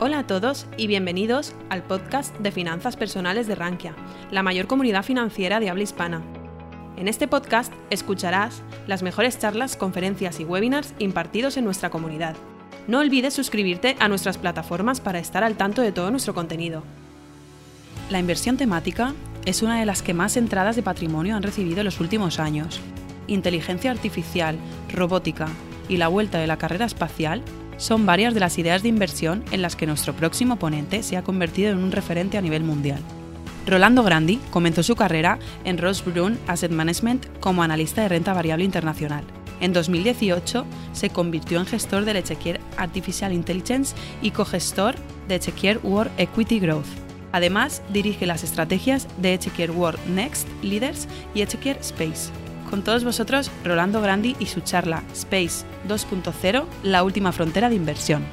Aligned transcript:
Hola 0.00 0.20
a 0.20 0.26
todos 0.26 0.66
y 0.76 0.86
bienvenidos 0.88 1.54
al 1.68 1.82
podcast 1.82 2.36
de 2.38 2.50
finanzas 2.50 2.96
personales 2.96 3.46
de 3.46 3.54
Rankia, 3.54 3.94
la 4.30 4.42
mayor 4.42 4.66
comunidad 4.66 5.04
financiera 5.04 5.60
de 5.60 5.70
habla 5.70 5.84
hispana. 5.84 6.22
En 6.96 7.08
este 7.08 7.28
podcast 7.28 7.72
escucharás 7.90 8.62
las 8.86 9.02
mejores 9.02 9.38
charlas, 9.38 9.76
conferencias 9.76 10.40
y 10.40 10.44
webinars 10.44 10.94
impartidos 10.98 11.56
en 11.56 11.64
nuestra 11.64 11.90
comunidad. 11.90 12.34
No 12.88 12.98
olvides 12.98 13.34
suscribirte 13.34 13.96
a 14.00 14.08
nuestras 14.08 14.38
plataformas 14.38 15.00
para 15.00 15.20
estar 15.20 15.44
al 15.44 15.56
tanto 15.56 15.82
de 15.82 15.92
todo 15.92 16.10
nuestro 16.10 16.34
contenido. 16.34 16.82
La 18.10 18.18
inversión 18.18 18.56
temática 18.56 19.12
es 19.44 19.62
una 19.62 19.78
de 19.78 19.86
las 19.86 20.02
que 20.02 20.14
más 20.14 20.36
entradas 20.36 20.74
de 20.74 20.82
patrimonio 20.82 21.36
han 21.36 21.42
recibido 21.42 21.80
en 21.80 21.84
los 21.84 22.00
últimos 22.00 22.40
años. 22.40 22.80
Inteligencia 23.28 23.90
artificial, 23.90 24.56
robótica 24.92 25.48
y 25.88 25.98
la 25.98 26.08
vuelta 26.08 26.38
de 26.38 26.46
la 26.46 26.56
carrera 26.56 26.86
espacial 26.86 27.42
son 27.82 28.06
varias 28.06 28.32
de 28.32 28.38
las 28.38 28.58
ideas 28.58 28.82
de 28.82 28.88
inversión 28.88 29.44
en 29.50 29.60
las 29.60 29.74
que 29.74 29.88
nuestro 29.88 30.14
próximo 30.14 30.56
ponente 30.56 31.02
se 31.02 31.16
ha 31.16 31.24
convertido 31.24 31.72
en 31.72 31.78
un 31.78 31.90
referente 31.90 32.38
a 32.38 32.40
nivel 32.40 32.62
mundial. 32.62 33.00
Rolando 33.66 34.04
Grandi 34.04 34.38
comenzó 34.50 34.84
su 34.84 34.94
carrera 34.94 35.40
en 35.64 35.78
Ross 35.78 36.04
Brun 36.04 36.38
Asset 36.46 36.70
Management 36.70 37.26
como 37.40 37.62
analista 37.64 38.02
de 38.02 38.08
renta 38.08 38.32
variable 38.34 38.64
internacional. 38.64 39.24
En 39.60 39.72
2018 39.72 40.64
se 40.92 41.10
convirtió 41.10 41.58
en 41.58 41.66
gestor 41.66 42.04
del 42.04 42.16
Echequier 42.16 42.60
Artificial 42.76 43.32
Intelligence 43.32 43.96
y 44.22 44.30
cogestor 44.30 44.94
de 45.26 45.36
Echequier 45.36 45.80
World 45.82 46.12
Equity 46.18 46.60
Growth. 46.60 46.86
Además, 47.32 47.82
dirige 47.92 48.26
las 48.26 48.44
estrategias 48.44 49.08
de 49.18 49.34
Echequier 49.34 49.72
World 49.72 49.98
Next 50.06 50.46
Leaders 50.62 51.08
y 51.34 51.42
Echequier 51.42 51.78
Space. 51.78 52.30
Con 52.72 52.82
todos 52.82 53.04
vosotros, 53.04 53.50
Rolando 53.64 54.00
Grandi 54.00 54.34
y 54.38 54.46
su 54.46 54.62
charla 54.62 55.04
Space 55.12 55.66
2.0, 55.88 56.64
la 56.84 57.04
última 57.04 57.30
frontera 57.30 57.68
de 57.68 57.74
inversión. 57.74 58.24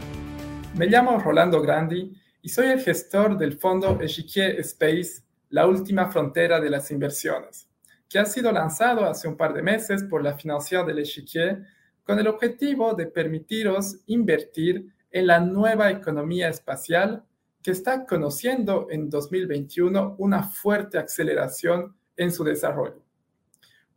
Me 0.75 0.87
llamo 0.87 1.19
Rolando 1.19 1.61
Grandi 1.61 2.13
y 2.41 2.47
soy 2.47 2.67
el 2.67 2.79
gestor 2.79 3.37
del 3.37 3.57
fondo 3.57 3.99
Echiquier 3.99 4.57
Space, 4.61 5.23
la 5.49 5.67
última 5.67 6.09
frontera 6.09 6.61
de 6.61 6.69
las 6.69 6.89
inversiones, 6.89 7.67
que 8.07 8.17
ha 8.17 8.23
sido 8.23 8.53
lanzado 8.53 9.03
hace 9.03 9.27
un 9.27 9.35
par 9.35 9.53
de 9.53 9.61
meses 9.61 10.05
por 10.05 10.23
la 10.23 10.37
financiera 10.37 10.85
del 10.85 10.99
Echiquier 10.99 11.65
con 12.05 12.17
el 12.17 12.27
objetivo 12.29 12.93
de 12.93 13.07
permitiros 13.07 13.97
invertir 14.05 14.87
en 15.11 15.27
la 15.27 15.41
nueva 15.41 15.91
economía 15.91 16.47
espacial 16.47 17.25
que 17.61 17.71
está 17.71 18.05
conociendo 18.05 18.87
en 18.89 19.09
2021 19.09 20.15
una 20.17 20.43
fuerte 20.43 20.97
aceleración 20.97 21.93
en 22.15 22.31
su 22.31 22.45
desarrollo. 22.45 23.08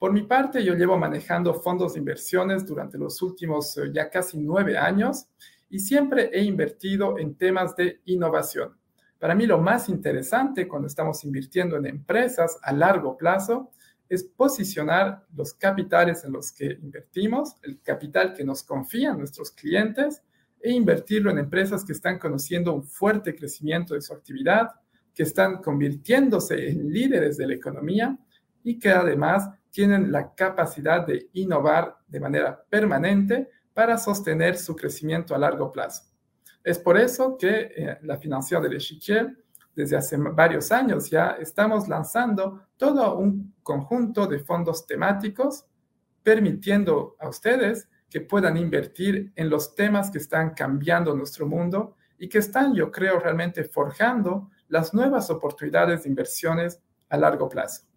Por 0.02 0.12
mi 0.12 0.22
parte, 0.22 0.64
yo 0.64 0.74
llevo 0.74 0.98
manejando 0.98 1.54
fondos 1.54 1.92
de 1.92 2.00
inversiones 2.00 2.66
durante 2.66 2.98
los 2.98 3.22
últimos 3.22 3.78
eh, 3.78 3.92
ya 3.94 4.10
casi 4.10 4.36
nueve 4.36 4.76
años 4.76 5.28
y 5.70 5.78
siempre 5.78 6.28
he 6.32 6.42
invertido 6.42 7.20
en 7.20 7.36
temas 7.36 7.76
de 7.76 8.00
innovación. 8.06 8.76
Para 9.20 9.36
mí 9.36 9.46
lo 9.46 9.60
más 9.60 9.88
interesante 9.88 10.66
cuando 10.66 10.88
estamos 10.88 11.22
invirtiendo 11.22 11.76
en 11.76 11.86
empresas 11.86 12.58
a 12.64 12.72
largo 12.72 13.16
plazo 13.16 13.70
es 14.08 14.24
posicionar 14.24 15.24
los 15.36 15.54
capitales 15.54 16.24
en 16.24 16.32
los 16.32 16.50
que 16.50 16.80
invertimos, 16.82 17.54
el 17.62 17.80
capital 17.80 18.34
que 18.34 18.42
nos 18.42 18.64
confían 18.64 19.18
nuestros 19.18 19.52
clientes, 19.52 20.20
e 20.60 20.72
invertirlo 20.72 21.30
en 21.30 21.38
empresas 21.38 21.84
que 21.84 21.92
están 21.92 22.18
conociendo 22.18 22.74
un 22.74 22.82
fuerte 22.82 23.36
crecimiento 23.36 23.94
de 23.94 24.00
su 24.00 24.12
actividad, 24.12 24.68
que 25.14 25.22
están 25.22 25.62
convirtiéndose 25.62 26.70
en 26.70 26.92
líderes 26.92 27.36
de 27.36 27.46
la 27.46 27.54
economía 27.54 28.18
y 28.64 28.80
que 28.80 28.90
además 28.90 29.48
tienen 29.72 30.12
la 30.12 30.34
capacidad 30.34 31.04
de 31.04 31.30
innovar 31.32 31.96
de 32.06 32.20
manera 32.20 32.62
permanente 32.68 33.50
para 33.74 33.98
sostener 33.98 34.56
su 34.56 34.76
crecimiento 34.76 35.34
a 35.34 35.38
largo 35.38 35.72
plazo. 35.72 36.04
Es 36.62 36.78
por 36.78 36.96
eso 36.96 37.36
que 37.36 37.72
eh, 37.74 37.98
la 38.02 38.18
financiera 38.18 38.62
del 38.62 38.74
Echiquier, 38.74 39.36
desde 39.74 39.96
hace 39.96 40.16
varios 40.18 40.70
años 40.70 41.10
ya, 41.10 41.36
estamos 41.40 41.88
lanzando 41.88 42.66
todo 42.76 43.16
un 43.16 43.54
conjunto 43.62 44.26
de 44.26 44.38
fondos 44.38 44.86
temáticos, 44.86 45.64
permitiendo 46.22 47.16
a 47.18 47.28
ustedes 47.28 47.88
que 48.10 48.20
puedan 48.20 48.58
invertir 48.58 49.32
en 49.34 49.48
los 49.48 49.74
temas 49.74 50.10
que 50.10 50.18
están 50.18 50.50
cambiando 50.50 51.16
nuestro 51.16 51.46
mundo 51.46 51.96
y 52.18 52.28
que 52.28 52.38
están, 52.38 52.74
yo 52.74 52.92
creo, 52.92 53.18
realmente 53.18 53.64
forjando 53.64 54.50
las 54.68 54.92
nuevas 54.92 55.30
oportunidades 55.30 56.02
de 56.02 56.10
inversiones 56.10 56.80
a 57.08 57.16
largo 57.16 57.48
plazo. 57.48 57.91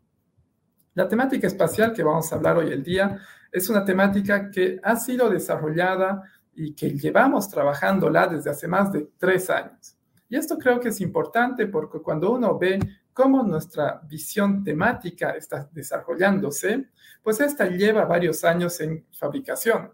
La 0.96 1.10
temática 1.10 1.46
espacial 1.46 1.92
que 1.92 2.04
vamos 2.04 2.32
a 2.32 2.36
hablar 2.38 2.58
hoy 2.58 2.72
el 2.72 2.82
día 2.82 3.20
es 3.52 3.70
una 3.70 3.84
temática 3.84 4.50
que 4.50 4.80
ha 4.82 4.96
sido 4.96 5.30
desarrollada 5.30 6.24
y 6.54 6.74
que 6.74 6.90
llevamos 6.92 7.50
trabajándola 7.50 8.28
desde 8.28 8.50
hace 8.50 8.66
más 8.66 8.94
de 8.94 9.10
tres 9.18 9.50
años. 9.50 9.98
Y 10.30 10.38
esto 10.38 10.58
creo 10.58 10.80
que 10.80 10.90
es 10.90 11.02
importante 11.02 11.68
porque 11.68 12.00
cuando 12.00 12.32
uno 12.32 12.58
ve 12.58 12.80
cómo 13.12 13.44
nuestra 13.44 14.02
visión 14.08 14.64
temática 14.64 15.32
está 15.32 15.70
desarrollándose, 15.74 16.88
pues 17.22 17.42
esta 17.42 17.68
lleva 17.68 18.06
varios 18.06 18.46
años 18.46 18.80
en 18.80 19.06
fabricación. 19.12 19.94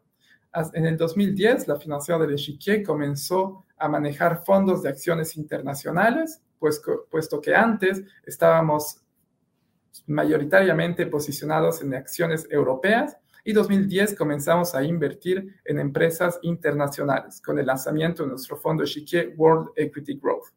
En 0.73 0.85
el 0.85 0.97
2010, 0.97 1.67
la 1.67 1.77
financiera 1.77 2.19
del 2.19 2.33
Echiquier 2.33 2.83
comenzó 2.83 3.65
a 3.75 3.87
manejar 3.87 4.43
fondos 4.45 4.83
de 4.83 4.89
acciones 4.89 5.35
internacionales, 5.35 6.43
pues, 6.59 6.79
puesto 7.09 7.41
que 7.41 7.55
antes 7.55 8.03
estábamos 8.23 9.01
mayoritariamente 10.07 11.05
posicionados 11.07 11.81
en 11.81 11.93
acciones 11.93 12.47
europeas 12.49 13.17
y 13.43 13.53
2010 13.53 14.15
comenzamos 14.15 14.75
a 14.75 14.83
invertir 14.83 15.55
en 15.65 15.79
empresas 15.79 16.39
internacionales 16.43 17.41
con 17.41 17.57
el 17.57 17.65
lanzamiento 17.65 18.23
de 18.23 18.29
nuestro 18.29 18.57
fondo 18.57 18.85
Chiquier 18.85 19.33
World 19.35 19.69
Equity 19.75 20.19
Growth. 20.21 20.49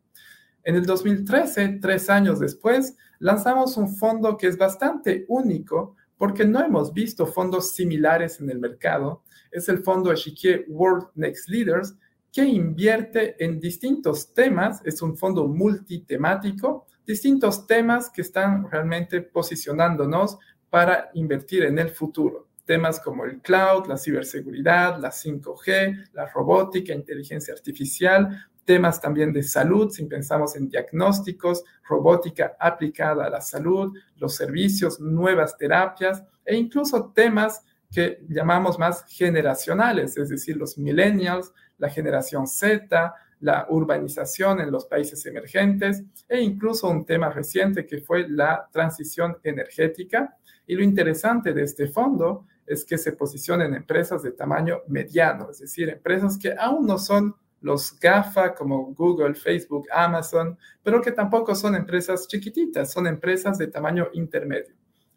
En 0.64 0.76
el 0.76 0.86
2013, 0.86 1.78
tres 1.80 2.10
años 2.10 2.40
después, 2.40 2.96
lanzamos 3.18 3.76
un 3.76 3.94
fondo 3.96 4.36
que 4.36 4.48
es 4.48 4.56
bastante 4.56 5.24
único 5.28 5.96
porque 6.16 6.44
no 6.44 6.62
hemos 6.62 6.92
visto 6.92 7.26
fondos 7.26 7.74
similares 7.74 8.40
en 8.40 8.50
el 8.50 8.58
mercado. 8.58 9.22
Es 9.50 9.68
el 9.68 9.78
fondo 9.78 10.14
Chiquier 10.14 10.64
World 10.68 11.08
Next 11.14 11.48
Leaders 11.48 11.94
que 12.32 12.44
invierte 12.44 13.42
en 13.42 13.60
distintos 13.60 14.32
temas. 14.32 14.80
Es 14.84 15.02
un 15.02 15.16
fondo 15.16 15.46
multitemático 15.46 16.86
distintos 17.06 17.66
temas 17.66 18.10
que 18.10 18.22
están 18.22 18.70
realmente 18.70 19.20
posicionándonos 19.20 20.38
para 20.70 21.10
invertir 21.15 21.65
en 21.65 21.78
el 21.78 21.91
futuro. 21.91 22.48
Temas 22.65 22.98
como 22.98 23.25
el 23.25 23.41
cloud, 23.41 23.87
la 23.87 23.98
ciberseguridad, 23.98 24.98
la 24.98 25.10
5G, 25.10 26.10
la 26.14 26.26
robótica, 26.26 26.94
inteligencia 26.94 27.53
artificial, 27.53 28.48
temas 28.64 29.00
también 29.00 29.32
de 29.32 29.43
salud, 29.43 29.91
si 29.91 30.04
pensamos 30.06 30.56
en 30.56 30.69
diagnósticos, 30.69 31.64
robótica 31.87 32.56
aplicada 32.59 33.26
a 33.26 33.31
la 33.31 33.41
salud, 33.41 33.97
los 34.16 34.34
servicios, 34.34 34.98
nuevas 35.00 35.56
terapias 35.56 36.25
e 36.44 36.56
incluso 36.56 37.12
temas 37.14 37.62
que 37.93 38.25
llamamos 38.28 38.78
más 38.78 39.04
generacionales, 39.06 40.16
es 40.16 40.28
decir, 40.28 40.56
los 40.56 40.76
millennials, 40.78 41.53
la 41.78 41.88
generación 41.88 42.47
Z, 42.47 43.14
la 43.40 43.66
urbanización 43.68 44.60
en 44.60 44.70
los 44.70 44.86
países 44.86 45.24
emergentes 45.26 46.02
e 46.28 46.40
incluso 46.40 46.88
un 46.88 47.04
tema 47.04 47.30
reciente 47.30 47.86
que 47.86 47.98
fue 47.98 48.28
la 48.28 48.68
transición 48.72 49.36
energética. 49.42 50.36
Y 50.66 50.74
lo 50.74 50.82
interesante 50.82 51.52
de 51.52 51.62
este 51.62 51.88
fondo 51.88 52.46
es 52.66 52.84
que 52.84 52.98
se 52.98 53.12
posiciona 53.12 53.66
en 53.66 53.74
empresas 53.74 54.22
de 54.22 54.32
tamaño 54.32 54.82
mediano, 54.88 55.50
es 55.50 55.58
decir, 55.58 55.88
empresas 55.88 56.38
que 56.38 56.54
aún 56.58 56.86
no 56.86 56.98
son 56.98 57.34
los 57.60 57.98
GAFA 57.98 58.54
como 58.54 58.94
Google, 58.94 59.34
Facebook, 59.34 59.86
Amazon, 59.90 60.58
pero 60.82 61.00
que 61.00 61.12
tampoco 61.12 61.54
son 61.54 61.74
empresas 61.74 62.28
chiquititas, 62.28 62.92
son 62.92 63.06
empresas 63.06 63.56
de 63.56 63.68
tamaño 63.68 64.08
intermedio. 64.12 64.74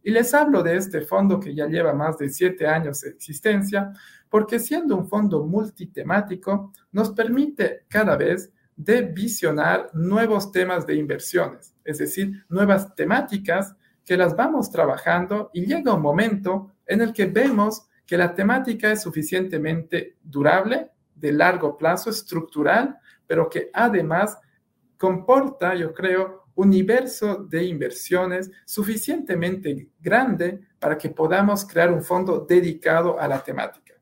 Y 0.08 0.12
les 0.12 0.34
hablo 0.34 0.64
de 0.64 0.78
este 0.78 1.02
fondo 1.02 1.38
que 1.38 1.54
ya 1.54 1.68
lleva 1.68 1.92
más 1.92 2.18
de 2.18 2.30
siete 2.30 2.66
años 2.66 3.02
de 3.02 3.10
existencia, 3.10 3.92
porque 4.30 4.58
siendo 4.58 4.96
un 4.96 5.10
fondo 5.10 5.44
multitemático, 5.44 6.72
nos 6.94 7.12
permite 7.12 7.84
cada 7.90 8.16
vez 8.16 8.50
de 8.74 9.02
visionar 9.02 9.90
nuevos 9.94 10.50
temas 10.54 10.88
de 10.88 10.96
inversiones, 10.96 11.76
es 11.84 11.98
decir, 11.98 12.46
nuevas 12.48 12.96
temáticas 12.96 13.76
que 14.06 14.16
las 14.16 14.34
vamos 14.34 14.72
trabajando 14.72 15.50
y 15.54 15.66
llega 15.66 15.96
un 15.96 16.04
momento 16.04 16.72
en 16.86 17.02
el 17.02 17.12
que 17.12 17.26
vemos 17.26 17.90
que 18.06 18.16
la 18.16 18.34
temática 18.34 18.90
es 18.90 19.02
suficientemente 19.02 20.16
durable, 20.24 20.90
de 21.16 21.34
largo 21.34 21.76
plazo, 21.76 22.12
estructural, 22.12 22.98
pero 23.28 23.50
que 23.50 23.70
además 23.74 24.38
comporta, 24.98 25.76
yo 25.76 25.94
creo, 25.94 26.47
universo 26.58 27.36
de 27.36 27.64
inversiones 27.64 28.52
suficientemente 28.66 29.90
grande 30.00 30.60
para 30.80 30.98
que 30.98 31.10
podamos 31.10 31.66
crear 31.66 31.92
un 31.92 32.04
fondo 32.04 32.46
dedicado 32.48 33.20
a 33.20 33.28
la 33.28 33.44
temática. 33.44 33.94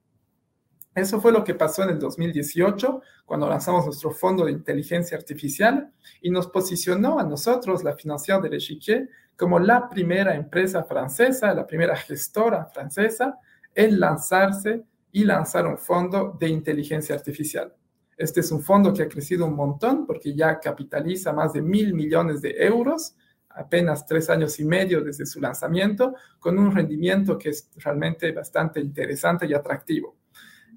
Eso 0.96 1.20
fue 1.20 1.34
lo 1.34 1.44
que 1.44 1.54
pasó 1.54 1.84
en 1.84 1.90
el 1.90 2.00
2018, 2.00 3.02
cuando 3.26 3.50
lanzamos 3.50 3.86
nuestro 3.86 4.12
fondo 4.12 4.46
de 4.46 4.54
inteligencia 4.54 5.18
artificial 5.18 5.92
y 6.22 6.32
nos 6.32 6.48
posicionó 6.48 7.20
a 7.20 7.24
nosotros, 7.24 7.84
la 7.84 7.94
financiera 7.94 8.40
de 8.40 8.50
l'Echiquier, 8.50 9.10
como 9.36 9.60
la 9.60 9.90
primera 9.90 10.34
empresa 10.34 10.86
francesa, 10.86 11.54
la 11.54 11.68
primera 11.68 11.98
gestora 11.98 12.66
francesa 12.68 13.38
en 13.74 14.00
lanzarse 14.00 14.84
y 15.12 15.26
lanzar 15.26 15.68
un 15.68 15.78
fondo 15.78 16.38
de 16.40 16.48
inteligencia 16.48 17.16
artificial. 17.16 17.74
Este 18.18 18.40
es 18.40 18.52
un 18.52 18.62
fondo 18.62 18.94
que 18.94 19.04
ha 19.04 19.10
crecido 19.10 19.46
un 19.46 19.56
montón 19.56 20.06
porque 20.06 20.34
ya 20.34 20.60
capitaliza 20.60 21.34
más 21.34 21.54
de 21.54 21.62
mil 21.62 21.94
millones 21.94 22.42
de 22.42 22.56
euros, 22.66 23.16
apenas 23.50 24.06
tres 24.06 24.30
años 24.30 24.60
y 24.60 24.66
medio 24.66 25.02
desde 25.02 25.26
su 25.26 25.42
lanzamiento, 25.42 26.16
con 26.40 26.58
un 26.58 26.74
rendimiento 26.74 27.38
que 27.38 27.50
es 27.50 27.70
realmente 27.78 28.32
bastante 28.32 28.80
interesante 28.80 29.46
y 29.46 29.54
atractivo. 29.54 30.18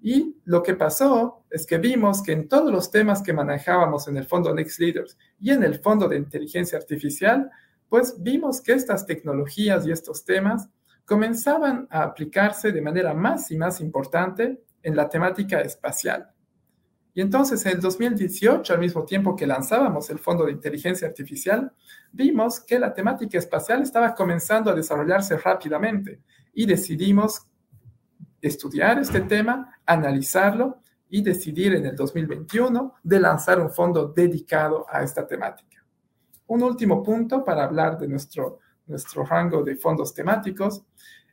Y 0.01 0.37
lo 0.45 0.63
que 0.63 0.75
pasó 0.75 1.45
es 1.51 1.67
que 1.67 1.79
vimos 1.79 2.23
que 2.23 2.33
en 2.33 2.49
todos 2.49 2.71
los 2.71 2.91
temas 2.91 3.23
que 3.23 3.33
manejábamos 3.33 4.07
en 4.07 4.17
el 4.17 4.27
fondo 4.27 4.55
Next 4.55 4.79
Leaders 4.79 5.19
y 5.41 5.51
en 5.51 5.65
el 5.65 5.81
fondo 5.81 6.09
de 6.09 6.17
inteligencia 6.17 6.79
artificial, 6.79 7.51
pues 7.89 8.15
vimos 8.23 8.61
que 8.61 8.73
estas 8.73 9.07
tecnologías 9.07 9.87
y 9.87 9.91
estos 9.91 10.25
temas 10.25 10.69
comenzaban 11.05 11.89
a 11.91 12.03
aplicarse 12.03 12.71
de 12.71 12.83
manera 12.83 13.15
más 13.15 13.51
y 13.51 13.57
más 13.57 13.81
importante 13.81 14.63
en 14.83 14.95
la 14.95 15.09
temática 15.09 15.61
espacial. 15.63 16.31
Y 17.19 17.21
entonces 17.21 17.67
en 17.67 17.73
el 17.73 17.81
2018, 17.81 18.73
al 18.73 18.79
mismo 18.79 19.05
tiempo 19.05 19.35
que 19.35 19.45
lanzábamos 19.45 20.09
el 20.09 20.21
Fondo 20.21 20.45
de 20.45 20.53
Inteligencia 20.53 21.09
Artificial, 21.09 21.73
vimos 22.13 22.61
que 22.61 22.79
la 22.79 22.95
temática 22.95 23.37
espacial 23.37 23.83
estaba 23.83 24.15
comenzando 24.15 24.71
a 24.71 24.75
desarrollarse 24.77 25.37
rápidamente 25.37 26.21
y 26.55 26.65
decidimos 26.65 27.45
estudiar 28.41 29.01
este 29.01 29.23
tema, 29.23 29.81
analizarlo 29.85 30.81
y 31.09 31.21
decidir 31.21 31.75
en 31.75 31.87
el 31.87 31.97
2021 31.97 32.95
de 33.03 33.19
lanzar 33.19 33.59
un 33.59 33.73
fondo 33.73 34.13
dedicado 34.15 34.87
a 34.89 35.03
esta 35.03 35.27
temática. 35.27 35.85
Un 36.47 36.63
último 36.63 37.03
punto 37.03 37.45
para 37.45 37.65
hablar 37.65 37.99
de 37.99 38.07
nuestro, 38.07 38.61
nuestro 38.87 39.25
rango 39.25 39.65
de 39.65 39.75
fondos 39.75 40.15
temáticos 40.15 40.85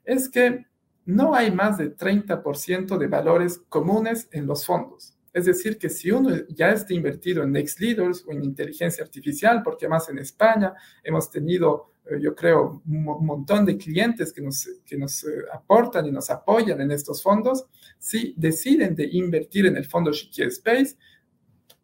es 0.03 0.29
que 0.29 0.65
no 1.05 1.35
hay 1.35 1.51
más 1.51 1.77
de 1.77 1.95
30% 1.95 2.97
de 2.97 3.05
valores 3.05 3.59
comunes 3.69 4.27
en 4.31 4.47
los 4.47 4.65
fondos. 4.65 5.14
Es 5.35 5.43
decir, 5.43 5.77
que 5.77 5.89
si 5.89 6.11
uno 6.11 6.29
ya 6.47 6.71
está 6.71 6.93
invertido 6.93 7.43
en 7.43 7.51
Next 7.51 7.81
Leaders 7.81 8.23
o 8.25 8.31
en 8.31 8.41
inteligencia 8.41 9.03
artificial, 9.03 9.63
porque 9.63 9.85
además 9.85 10.07
en 10.07 10.17
España 10.19 10.73
hemos 11.03 11.29
tenido, 11.29 11.91
eh, 12.09 12.19
yo 12.21 12.33
creo, 12.33 12.81
un 12.87 13.03
montón 13.03 13.65
de 13.65 13.75
clientes 13.75 14.31
que 14.31 14.41
nos, 14.41 14.65
que 14.85 14.97
nos 14.97 15.25
eh, 15.25 15.27
aportan 15.53 16.05
y 16.05 16.11
nos 16.13 16.29
apoyan 16.29 16.79
en 16.79 16.91
estos 16.91 17.21
fondos, 17.21 17.65
si 17.99 18.33
deciden 18.37 18.95
de 18.95 19.09
invertir 19.11 19.65
en 19.65 19.75
el 19.75 19.83
fondo 19.83 20.13
Shikia 20.13 20.47
Space, 20.47 20.95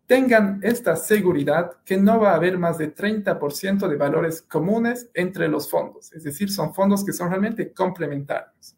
tengan 0.07 0.61
esta 0.63 0.95
seguridad 0.95 1.71
que 1.83 1.97
no 1.97 2.21
va 2.21 2.31
a 2.31 2.35
haber 2.35 2.57
más 2.57 2.77
de 2.77 2.95
30% 2.95 3.85
de 3.85 3.97
valores 3.97 4.41
comunes 4.43 5.09
entre 5.13 5.49
los 5.49 5.69
fondos. 5.69 6.13
Es 6.13 6.23
decir, 6.23 6.49
son 6.49 6.73
fondos 6.73 7.03
que 7.03 7.11
son 7.11 7.27
realmente 7.27 7.73
complementarios. 7.73 8.77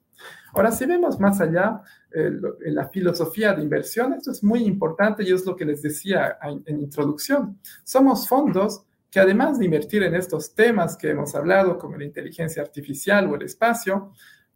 Ahora, 0.54 0.72
si 0.72 0.86
vemos 0.86 1.20
más 1.20 1.42
allá, 1.42 1.82
en 2.14 2.76
la 2.76 2.88
filosofía 2.90 3.54
de 3.54 3.64
inversión, 3.64 4.14
esto 4.14 4.32
es 4.32 4.44
muy 4.44 4.64
importante 4.64 5.24
y 5.24 5.32
es 5.32 5.46
lo 5.46 5.56
que 5.56 5.66
les 5.66 5.82
decía 5.82 6.38
en, 6.44 6.80
introducción. 6.80 7.60
Somos 7.84 8.28
fondos 8.28 8.84
que 9.10 9.20
además 9.20 9.60
de 9.60 9.66
invertir 9.66 10.04
en 10.04 10.16
estos 10.16 10.54
temas 10.54 10.96
que 10.96 11.10
hemos 11.10 11.36
hablado, 11.36 11.78
como 11.78 11.98
la 11.98 12.06
inteligencia 12.06 12.62
artificial 12.62 13.28
o 13.30 13.36
el 13.36 13.44
espacio, 13.44 14.12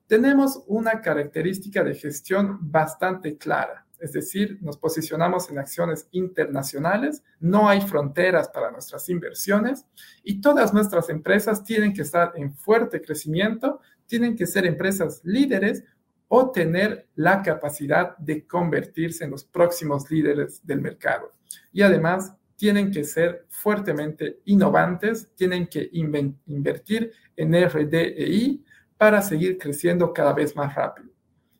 tenemos 0.08 0.64
una 0.68 1.02
característica 1.02 1.84
de 1.84 1.96
gestión 1.96 2.58
bastante 2.62 3.38
clara. 3.38 3.86
Es 4.00 4.14
decir, 4.14 4.60
nos 4.62 4.78
posicionamos 4.78 5.50
en 5.50 5.58
acciones 5.58 6.08
internacionales, 6.12 7.24
no 7.40 7.68
hay 7.68 7.82
fronteras 7.82 8.48
para 8.50 8.70
nuestras 8.70 9.10
inversiones 9.10 9.86
y 10.24 10.40
todas 10.40 10.74
nuestras 10.74 11.10
empresas 11.10 11.64
tienen 11.64 11.94
que 11.94 12.04
estar 12.04 12.34
en 12.36 12.54
fuerte 12.54 13.02
crecimiento, 13.02 13.80
tienen 14.06 14.36
que 14.36 14.46
ser 14.46 14.66
empresas 14.66 15.22
líderes 15.24 15.84
o 16.28 16.52
tener 16.52 17.08
la 17.16 17.42
capacidad 17.42 18.18
de 18.18 18.46
convertirse 18.46 19.24
en 19.24 19.32
los 19.32 19.44
próximos 19.44 20.10
líderes 20.12 20.66
del 20.66 20.82
mercado. 20.82 21.34
Y 21.72 21.82
además 21.82 22.34
tienen 22.56 22.92
que 22.92 23.04
ser 23.04 23.46
fuertemente 23.50 24.42
innovantes, 24.46 25.30
tienen 25.36 25.68
que 25.68 25.90
invertir 25.92 27.12
en 27.36 27.54
RDEI 27.54 28.64
para 28.98 29.22
seguir 29.22 29.58
creciendo 29.58 30.12
cada 30.12 30.34
vez 30.34 30.56
más 30.56 30.74
rápido. 30.76 31.10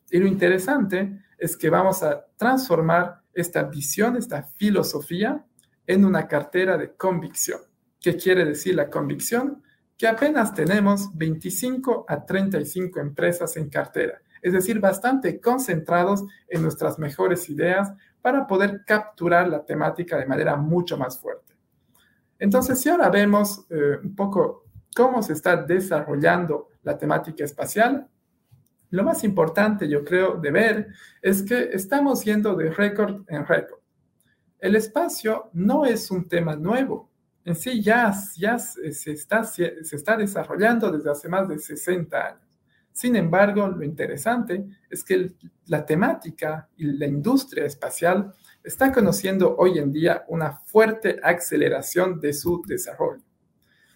Y 0.10 0.18
lo 0.18 0.28
interesante 0.28 1.22
es 1.38 1.56
que 1.56 1.70
vamos 1.70 2.02
a 2.04 2.26
transformar 2.36 3.22
esta 3.34 3.64
visión, 3.64 4.18
esta 4.18 4.44
filosofía, 4.58 5.46
en 5.86 6.04
una 6.04 6.28
cartera 6.28 6.78
de 6.78 6.96
convicción. 6.96 7.62
¿Qué 8.02 8.18
quiere 8.18 8.44
decir 8.44 8.76
la 8.76 8.90
convicción? 8.90 9.64
Que 9.98 10.08
apenas 10.08 10.54
tenemos 10.54 11.16
25 11.16 12.06
a 12.08 12.26
35 12.26 13.00
empresas 13.00 13.56
en 13.56 13.70
cartera 13.70 14.22
es 14.42 14.54
decir, 14.54 14.80
bastante 14.80 15.40
concentrados 15.40 16.24
en 16.48 16.62
nuestras 16.62 17.00
mejores 17.00 17.50
ideas 17.50 17.92
para 18.22 18.48
poder 18.48 18.84
capturar 18.86 19.48
la 19.48 19.64
temática 19.64 20.18
de 20.18 20.26
manera 20.26 20.56
mucho 20.56 20.98
más 20.98 21.20
fuerte. 21.20 21.56
Entonces, 22.40 22.80
si 22.80 22.90
ahora 22.90 23.10
vemos 23.10 23.66
eh, 23.70 23.98
un 24.04 24.16
poco 24.16 24.66
cómo 24.96 25.22
se 25.24 25.34
está 25.34 25.56
desarrollando 25.56 26.70
la 26.84 26.98
temática 26.98 27.44
espacial, 27.44 28.08
lo 28.90 29.04
más 29.04 29.24
importante, 29.24 29.90
yo 29.90 30.04
creo, 30.04 30.38
de 30.38 30.52
ver 30.52 30.88
es 31.22 31.44
que 31.44 31.70
estamos 31.74 32.24
yendo 32.24 32.56
de 32.56 32.70
récord 32.70 33.24
en 33.28 33.46
récord. 33.46 33.80
El 34.60 34.76
espacio 34.76 35.50
no 35.54 35.86
es 35.86 36.10
un 36.10 36.28
tema 36.28 36.56
nuevo. 36.56 37.12
En 37.44 37.56
sí 37.56 37.82
ya, 37.82 38.14
ya 38.36 38.58
se, 38.58 39.12
está, 39.12 39.44
se 39.44 39.82
está 39.82 40.18
desarrollando 40.18 40.92
desde 40.92 41.12
hace 41.12 41.30
más 41.30 41.48
de 41.48 41.60
60 41.60 42.18
años. 42.18 42.47
Sin 42.98 43.16
embargo, 43.16 43.68
lo 43.68 43.84
interesante 43.84 44.66
es 44.90 45.04
que 45.04 45.34
la 45.68 45.86
temática 45.86 46.68
y 46.78 46.86
la 46.86 47.06
industria 47.06 47.64
espacial 47.64 48.34
está 48.64 48.92
conociendo 48.92 49.56
hoy 49.56 49.78
en 49.78 49.92
día 49.92 50.26
una 50.30 50.54
fuerte 50.66 51.20
aceleración 51.22 52.20
de 52.20 52.34
su 52.34 52.64
desarrollo. 52.66 53.22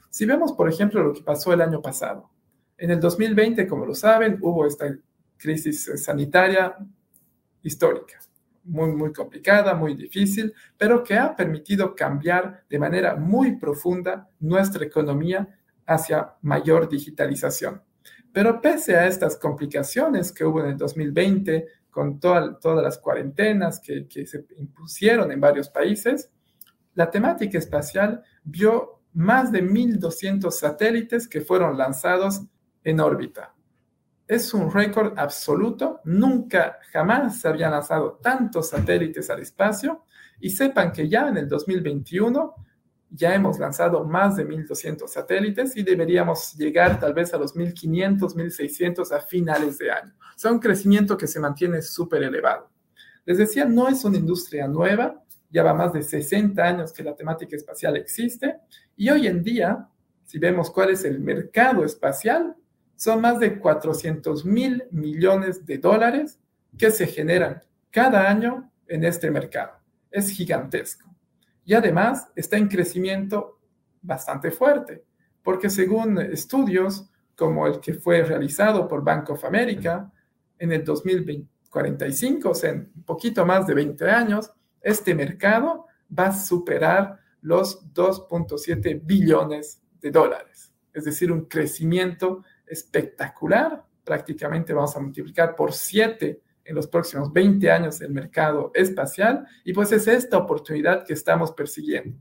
Si 0.07 0.23
vemos, 0.27 0.53
por 0.53 0.69
ejemplo, 0.69 1.01
lo 1.01 1.13
que 1.13 1.23
pasó 1.23 1.51
el 1.51 1.61
año 1.61 1.81
pasado. 1.81 2.29
En 2.77 2.91
el 2.91 2.99
2020, 2.99 3.65
como 3.65 3.87
lo 3.87 3.95
saben, 3.95 4.37
hubo 4.39 4.67
esta 4.67 4.95
crisis 5.35 5.91
sanitaria 5.95 6.77
histórica, 7.63 8.19
muy, 8.65 8.91
muy 8.91 9.11
complicada, 9.11 9.73
muy 9.73 9.95
difícil, 9.95 10.53
pero 10.77 11.03
que 11.03 11.17
ha 11.17 11.35
permitido 11.35 11.95
cambiar 11.95 12.65
de 12.69 12.77
manera 12.77 13.15
muy 13.15 13.57
profunda 13.57 14.29
nuestra 14.39 14.85
economía 14.85 15.57
hacia 15.87 16.35
mayor 16.43 16.87
digitalización. 16.87 17.81
Pero 18.33 18.61
pese 18.61 18.95
a 18.95 19.07
estas 19.07 19.37
complicaciones 19.37 20.31
que 20.31 20.45
hubo 20.45 20.61
en 20.61 20.67
el 20.71 20.77
2020, 20.77 21.67
con 21.89 22.19
todas 22.19 22.83
las 22.83 22.97
cuarentenas 22.97 23.79
que, 23.79 24.07
que 24.07 24.25
se 24.25 24.45
impusieron 24.57 25.31
en 25.31 25.41
varios 25.41 25.69
países, 25.69 26.31
la 26.93 27.09
temática 27.09 27.57
espacial 27.57 28.23
vio 28.43 29.01
más 29.13 29.51
de 29.51 29.63
1.200 29.63 30.51
satélites 30.51 31.27
que 31.27 31.41
fueron 31.41 31.77
lanzados 31.77 32.43
en 32.83 32.99
órbita. 32.99 33.53
Es 34.27 34.53
un 34.53 34.71
récord 34.71 35.13
absoluto, 35.17 35.99
nunca 36.05 36.79
jamás 36.91 37.41
se 37.41 37.49
habían 37.49 37.71
lanzado 37.71 38.19
tantos 38.21 38.69
satélites 38.69 39.29
al 39.29 39.41
espacio 39.41 40.05
y 40.39 40.49
sepan 40.49 40.91
que 40.91 41.09
ya 41.09 41.27
en 41.27 41.37
el 41.37 41.49
2021 41.49 42.55
ya 43.13 43.35
hemos 43.35 43.59
lanzado 43.59 44.05
más 44.05 44.37
de 44.37 44.47
1.200 44.47 45.07
satélites 45.07 45.75
y 45.75 45.83
deberíamos 45.83 46.53
llegar 46.53 46.99
tal 46.99 47.13
vez 47.13 47.33
a 47.33 47.37
los 47.37 47.55
1.500, 47.55 48.35
1.600 48.35 49.11
a 49.11 49.19
finales 49.19 49.77
de 49.77 49.91
año. 49.91 50.13
O 50.17 50.39
sea, 50.39 50.51
un 50.51 50.59
crecimiento 50.59 51.17
que 51.17 51.27
se 51.27 51.39
mantiene 51.39 51.81
súper 51.81 52.23
elevado. 52.23 52.69
Les 53.25 53.37
decía, 53.37 53.65
no 53.65 53.89
es 53.89 54.05
una 54.05 54.17
industria 54.17 54.67
nueva, 54.67 55.21
ya 55.49 55.61
va 55.61 55.73
más 55.73 55.91
de 55.91 56.01
60 56.01 56.63
años 56.63 56.93
que 56.93 57.03
la 57.03 57.13
temática 57.13 57.55
espacial 57.55 57.97
existe 57.97 58.59
y 58.95 59.09
hoy 59.09 59.27
en 59.27 59.43
día, 59.43 59.89
si 60.23 60.39
vemos 60.39 60.71
cuál 60.71 60.91
es 60.91 61.03
el 61.03 61.19
mercado 61.19 61.83
espacial, 61.83 62.55
son 62.95 63.19
más 63.19 63.39
de 63.39 63.59
400 63.59 64.45
mil 64.45 64.83
millones 64.91 65.65
de 65.65 65.77
dólares 65.79 66.39
que 66.77 66.91
se 66.91 67.07
generan 67.07 67.61
cada 67.89 68.29
año 68.29 68.71
en 68.87 69.03
este 69.03 69.29
mercado. 69.29 69.73
Es 70.09 70.29
gigantesco 70.29 71.10
y 71.65 71.73
además 71.73 72.29
está 72.35 72.57
en 72.57 72.67
crecimiento 72.67 73.59
bastante 74.01 74.51
fuerte, 74.51 75.03
porque 75.43 75.69
según 75.69 76.19
estudios 76.19 77.09
como 77.35 77.67
el 77.67 77.79
que 77.79 77.93
fue 77.93 78.23
realizado 78.23 78.87
por 78.87 79.03
Bank 79.03 79.29
of 79.31 79.45
America 79.45 80.11
en 80.57 80.71
el 80.71 80.83
2045, 80.83 82.49
o 82.49 82.55
sea, 82.55 82.71
en 82.71 82.91
un 82.95 83.03
poquito 83.03 83.45
más 83.45 83.65
de 83.65 83.73
20 83.73 84.09
años, 84.09 84.51
este 84.81 85.15
mercado 85.15 85.87
va 86.17 86.27
a 86.27 86.33
superar 86.33 87.19
los 87.41 87.91
2.7 87.93 89.01
billones 89.03 89.81
de 89.99 90.11
dólares, 90.11 90.71
es 90.93 91.05
decir, 91.05 91.31
un 91.31 91.45
crecimiento 91.45 92.43
espectacular, 92.65 93.83
prácticamente 94.03 94.73
vamos 94.73 94.95
a 94.95 94.99
multiplicar 94.99 95.55
por 95.55 95.73
7 95.73 96.41
en 96.63 96.75
los 96.75 96.87
próximos 96.87 97.31
20 97.33 97.69
años 97.71 98.01
el 98.01 98.11
mercado 98.11 98.71
espacial 98.73 99.45
y 99.63 99.73
pues 99.73 99.91
es 99.91 100.07
esta 100.07 100.37
oportunidad 100.37 101.05
que 101.05 101.13
estamos 101.13 101.51
persiguiendo. 101.51 102.17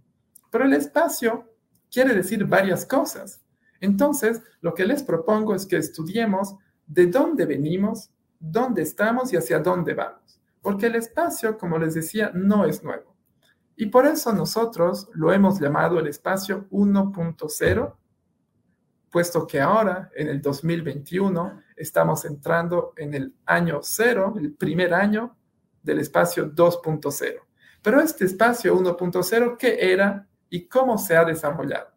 Pero 0.50 0.64
el 0.64 0.72
espacio 0.72 1.48
quiere 1.90 2.14
decir 2.14 2.44
varias 2.44 2.86
cosas. 2.86 3.42
Entonces, 3.80 4.42
lo 4.60 4.74
que 4.74 4.86
les 4.86 5.02
propongo 5.02 5.54
es 5.54 5.66
que 5.66 5.76
estudiemos 5.76 6.56
de 6.86 7.06
dónde 7.06 7.46
venimos, 7.46 8.10
dónde 8.38 8.82
estamos 8.82 9.32
y 9.32 9.36
hacia 9.36 9.60
dónde 9.60 9.94
vamos. 9.94 10.20
porque 10.62 10.86
el 10.86 10.96
espacio, 10.96 11.56
como 11.56 11.78
les 11.78 11.94
decía, 11.94 12.32
no 12.34 12.66
es 12.66 12.84
nuevo. 12.84 13.16
Y 13.76 13.86
por 13.86 14.06
eso 14.06 14.30
nosotros 14.34 15.08
lo 15.14 15.32
hemos 15.32 15.58
llamado 15.58 15.98
el 15.98 16.06
espacio 16.06 16.68
1.0, 16.70 17.96
puesto 19.10 19.46
que 19.46 19.58
ahora, 19.58 20.10
en 20.14 20.28
el 20.28 20.42
2021, 20.42 21.62
estamos 21.80 22.24
entrando 22.24 22.92
en 22.96 23.14
el 23.14 23.34
año 23.46 23.80
cero, 23.82 24.34
el 24.38 24.52
primer 24.52 24.92
año 24.94 25.36
del 25.82 25.98
espacio 26.00 26.52
2.0. 26.52 27.40
Pero 27.82 28.00
este 28.00 28.26
espacio 28.26 28.78
1.0, 28.78 29.56
¿qué 29.56 29.92
era 29.92 30.28
y 30.50 30.66
cómo 30.66 30.98
se 30.98 31.16
ha 31.16 31.24
desarrollado? 31.24 31.88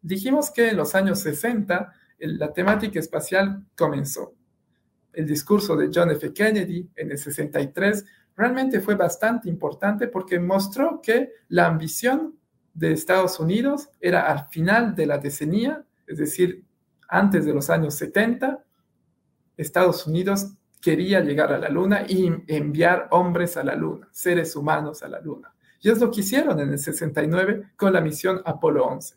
Dijimos 0.00 0.50
que 0.50 0.70
en 0.70 0.76
los 0.76 0.94
años 0.94 1.18
60 1.20 1.92
la 2.18 2.52
temática 2.52 3.00
espacial 3.00 3.66
comenzó. 3.76 4.34
El 5.12 5.26
discurso 5.26 5.76
de 5.76 5.90
John 5.92 6.10
F. 6.12 6.32
Kennedy 6.32 6.88
en 6.94 7.10
el 7.10 7.18
63 7.18 8.04
realmente 8.36 8.80
fue 8.80 8.94
bastante 8.94 9.48
importante 9.48 10.06
porque 10.06 10.38
mostró 10.38 11.00
que 11.02 11.32
la 11.48 11.66
ambición 11.66 12.38
de 12.74 12.92
Estados 12.92 13.40
Unidos 13.40 13.88
era 14.00 14.30
al 14.30 14.48
final 14.48 14.94
de 14.94 15.06
la 15.06 15.18
decenía, 15.18 15.84
es 16.06 16.18
decir, 16.18 16.62
antes 17.08 17.44
de 17.44 17.54
los 17.54 17.70
años 17.70 17.94
70, 17.94 18.62
Estados 19.56 20.06
Unidos 20.06 20.52
quería 20.80 21.20
llegar 21.20 21.52
a 21.52 21.58
la 21.58 21.68
Luna 21.68 22.04
y 22.06 22.32
enviar 22.46 23.08
hombres 23.10 23.56
a 23.56 23.64
la 23.64 23.74
Luna, 23.74 24.08
seres 24.12 24.54
humanos 24.54 25.02
a 25.02 25.08
la 25.08 25.20
Luna. 25.20 25.54
Y 25.80 25.90
es 25.90 26.00
lo 26.00 26.10
que 26.10 26.20
hicieron 26.20 26.60
en 26.60 26.70
el 26.70 26.78
69 26.78 27.70
con 27.76 27.92
la 27.92 28.00
misión 28.00 28.40
Apolo 28.44 28.86
11. 28.86 29.16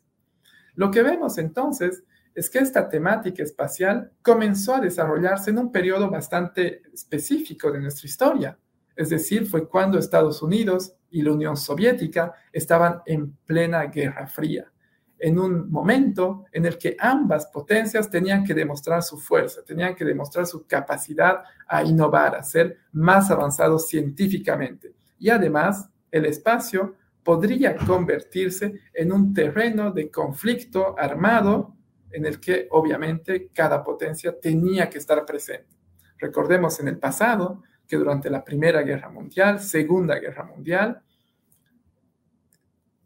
Lo 0.75 0.91
que 0.91 1.03
vemos 1.03 1.37
entonces 1.37 2.03
es 2.33 2.49
que 2.49 2.59
esta 2.59 2.87
temática 2.87 3.43
espacial 3.43 4.11
comenzó 4.21 4.75
a 4.75 4.81
desarrollarse 4.81 5.49
en 5.49 5.57
un 5.57 5.71
periodo 5.71 6.09
bastante 6.09 6.83
específico 6.93 7.71
de 7.71 7.79
nuestra 7.79 8.07
historia. 8.07 8.57
Es 8.95 9.09
decir, 9.09 9.45
fue 9.45 9.67
cuando 9.67 9.97
Estados 9.97 10.41
Unidos 10.41 10.93
y 11.09 11.21
la 11.21 11.31
Unión 11.31 11.57
Soviética 11.57 12.33
estaban 12.51 13.01
en 13.05 13.33
plena 13.45 13.83
Guerra 13.85 14.27
Fría, 14.27 14.71
en 15.19 15.37
un 15.37 15.69
momento 15.69 16.45
en 16.51 16.65
el 16.65 16.77
que 16.77 16.95
ambas 16.99 17.47
potencias 17.47 18.09
tenían 18.09 18.43
que 18.43 18.53
demostrar 18.53 19.03
su 19.03 19.17
fuerza, 19.17 19.61
tenían 19.63 19.95
que 19.95 20.05
demostrar 20.05 20.45
su 20.45 20.65
capacidad 20.65 21.43
a 21.67 21.83
innovar, 21.83 22.35
a 22.35 22.43
ser 22.43 22.77
más 22.93 23.29
avanzados 23.29 23.87
científicamente. 23.87 24.93
Y 25.19 25.29
además, 25.29 25.89
el 26.09 26.25
espacio 26.25 26.95
podría 27.23 27.75
convertirse 27.75 28.79
en 28.93 29.11
un 29.11 29.33
terreno 29.33 29.91
de 29.91 30.09
conflicto 30.09 30.97
armado 30.97 31.75
en 32.11 32.25
el 32.25 32.39
que 32.39 32.67
obviamente 32.71 33.49
cada 33.53 33.83
potencia 33.83 34.39
tenía 34.39 34.89
que 34.89 34.97
estar 34.97 35.25
presente. 35.25 35.77
Recordemos 36.17 36.79
en 36.79 36.87
el 36.87 36.97
pasado 36.97 37.63
que 37.87 37.97
durante 37.97 38.29
la 38.29 38.43
Primera 38.43 38.81
Guerra 38.81 39.09
Mundial, 39.09 39.59
Segunda 39.59 40.19
Guerra 40.19 40.43
Mundial, 40.43 41.01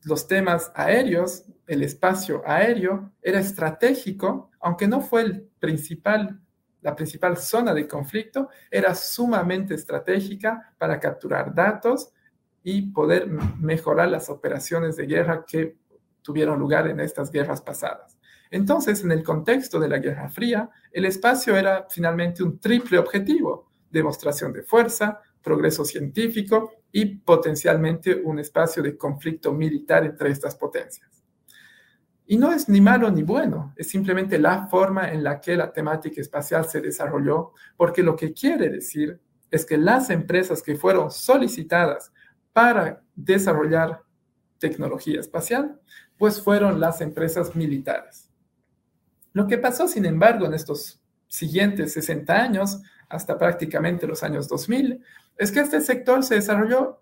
los 0.06 0.28
temas 0.28 0.72
aéreos, 0.76 1.46
el 1.68 1.84
espacio 1.84 2.42
aéreo 2.46 3.12
era 3.22 3.40
estratégico, 3.40 4.52
aunque 4.60 4.88
no 4.88 5.02
fue 5.02 5.22
el 5.22 5.50
principal, 5.60 6.42
la 6.82 6.96
principal 6.96 7.38
zona 7.38 7.74
de 7.74 7.88
conflicto, 7.88 8.50
era 8.70 8.94
sumamente 8.96 9.76
estratégica 9.76 10.74
para 10.78 11.00
capturar 11.00 11.54
datos 11.54 12.12
y 12.64 12.94
poder 12.94 13.28
mejorar 13.60 14.10
las 14.10 14.30
operaciones 14.30 14.96
de 14.96 15.06
guerra 15.06 15.46
que 15.46 15.78
tuvieron 16.22 16.60
lugar 16.60 16.88
en 16.88 17.00
estas 17.00 17.32
guerras 17.32 17.62
pasadas. 17.62 18.18
Entonces, 18.50 19.04
en 19.04 19.12
el 19.12 19.24
contexto 19.24 19.80
de 19.80 19.90
la 19.90 19.98
Guerra 19.98 20.30
Fría, 20.30 20.70
el 20.92 21.06
espacio 21.06 21.58
era 21.58 21.88
finalmente 21.90 22.44
un 22.44 22.60
triple 22.60 23.00
objetivo, 23.00 23.72
demostración 23.90 24.54
de 24.54 24.64
fuerza, 24.64 25.20
progreso 25.44 25.86
científico 25.86 26.72
y 26.92 27.06
potencialmente 27.18 28.16
un 28.16 28.40
espacio 28.40 28.82
de 28.82 28.98
conflicto 28.98 29.54
militar 29.54 30.06
entre 30.06 30.32
estas 30.32 30.56
potencias. 30.56 31.24
Y 32.26 32.38
no 32.38 32.54
es 32.54 32.70
ni 32.70 32.80
malo 32.80 33.12
ni 33.12 33.24
bueno, 33.24 33.74
es 33.76 33.90
simplemente 33.90 34.40
la 34.40 34.68
forma 34.68 35.12
en 35.12 35.24
la 35.24 35.42
que 35.42 35.58
la 35.58 35.74
temática 35.74 36.22
espacial 36.22 36.66
se 36.66 36.80
desarrolló, 36.80 37.52
porque 37.76 38.02
lo 38.02 38.16
que 38.16 38.34
quiere 38.34 38.70
decir 38.70 39.20
es 39.52 39.66
que 39.66 39.78
las 39.78 40.10
empresas 40.10 40.64
que 40.64 40.76
fueron 40.76 41.12
solicitadas 41.12 42.14
para 42.54 43.04
desarrollar 43.14 44.02
tecnología 44.58 45.20
espacial, 45.20 45.80
pues 46.18 46.42
fueron 46.42 46.80
las 46.80 47.02
empresas 47.02 47.56
militares. 47.56 48.30
Lo 49.34 49.46
que 49.48 49.58
pasó, 49.58 49.88
sin 49.88 50.06
embargo, 50.06 50.46
en 50.46 50.54
estos 50.54 51.02
siguientes 51.28 51.94
60 51.94 52.34
años, 52.34 52.82
hasta 53.10 53.38
prácticamente 53.38 54.08
los 54.08 54.24
años 54.24 54.48
2000, 54.48 55.02
es 55.38 55.52
que 55.52 55.60
este 55.60 55.82
sector 55.82 56.24
se 56.24 56.36
desarrolló 56.36 57.02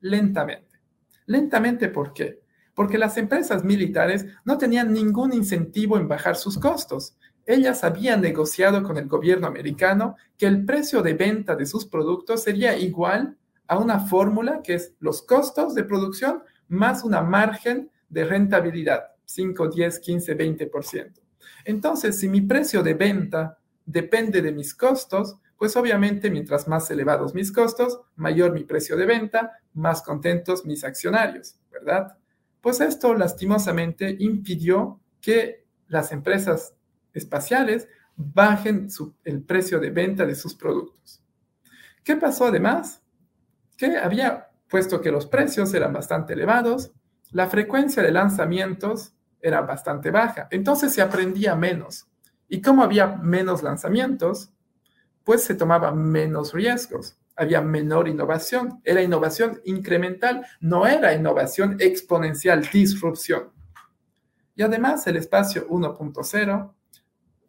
lentamente. 0.00 0.80
Lentamente, 1.26 1.88
¿por 1.88 2.12
qué? 2.12 2.40
Porque 2.74 2.98
las 2.98 3.16
empresas 3.16 3.64
militares 3.64 4.26
no 4.44 4.56
tenían 4.58 4.92
ningún 4.92 5.32
incentivo 5.32 5.98
en 5.98 6.08
bajar 6.08 6.36
sus 6.36 6.58
costos. 6.58 7.16
Ellas 7.44 7.84
habían 7.84 8.20
negociado 8.20 8.82
con 8.82 8.96
el 8.96 9.08
gobierno 9.08 9.46
americano 9.46 10.16
que 10.36 10.46
el 10.46 10.64
precio 10.64 11.02
de 11.02 11.14
venta 11.14 11.56
de 11.56 11.66
sus 11.66 11.86
productos 11.86 12.42
sería 12.42 12.76
igual 12.76 13.36
a 13.66 13.78
una 13.78 14.00
fórmula 14.00 14.60
que 14.62 14.74
es 14.74 14.94
los 15.00 15.22
costos 15.22 15.74
de 15.74 15.84
producción 15.84 16.42
más 16.68 17.04
una 17.04 17.22
margen 17.22 17.90
de 18.08 18.24
rentabilidad, 18.24 19.08
5, 19.24 19.68
10, 19.68 19.98
15, 20.00 20.38
20%. 20.38 21.12
Entonces, 21.64 22.18
si 22.18 22.28
mi 22.28 22.40
precio 22.40 22.82
de 22.82 22.94
venta 22.94 23.57
depende 23.88 24.42
de 24.42 24.52
mis 24.52 24.74
costos, 24.74 25.38
pues 25.56 25.74
obviamente 25.74 26.30
mientras 26.30 26.68
más 26.68 26.90
elevados 26.90 27.34
mis 27.34 27.50
costos, 27.50 28.00
mayor 28.16 28.52
mi 28.52 28.64
precio 28.64 28.96
de 28.96 29.06
venta, 29.06 29.58
más 29.72 30.02
contentos 30.02 30.66
mis 30.66 30.84
accionarios, 30.84 31.56
¿verdad? 31.72 32.18
Pues 32.60 32.80
esto 32.80 33.14
lastimosamente 33.14 34.14
impidió 34.20 35.00
que 35.22 35.64
las 35.88 36.12
empresas 36.12 36.74
espaciales 37.14 37.88
bajen 38.14 38.88
el 39.24 39.42
precio 39.42 39.80
de 39.80 39.90
venta 39.90 40.26
de 40.26 40.34
sus 40.34 40.54
productos. 40.54 41.22
¿Qué 42.04 42.16
pasó 42.16 42.46
además? 42.46 43.02
Que 43.76 43.96
había, 43.96 44.50
puesto 44.68 45.00
que 45.00 45.10
los 45.10 45.26
precios 45.26 45.72
eran 45.72 45.94
bastante 45.94 46.34
elevados, 46.34 46.92
la 47.30 47.48
frecuencia 47.48 48.02
de 48.02 48.12
lanzamientos 48.12 49.14
era 49.40 49.62
bastante 49.62 50.10
baja. 50.10 50.46
Entonces 50.50 50.92
se 50.92 51.00
aprendía 51.00 51.54
menos. 51.54 52.06
Y 52.48 52.62
como 52.62 52.82
había 52.82 53.06
menos 53.16 53.62
lanzamientos, 53.62 54.50
pues 55.24 55.44
se 55.44 55.54
tomaba 55.54 55.92
menos 55.92 56.52
riesgos. 56.52 57.18
Había 57.36 57.60
menor 57.60 58.08
innovación. 58.08 58.80
Era 58.84 59.02
innovación 59.02 59.60
incremental, 59.64 60.46
no 60.60 60.86
era 60.86 61.14
innovación 61.14 61.76
exponencial, 61.78 62.66
disrupción. 62.72 63.50
Y 64.56 64.62
además 64.62 65.06
el 65.06 65.16
espacio 65.16 65.68
1.0 65.68 66.72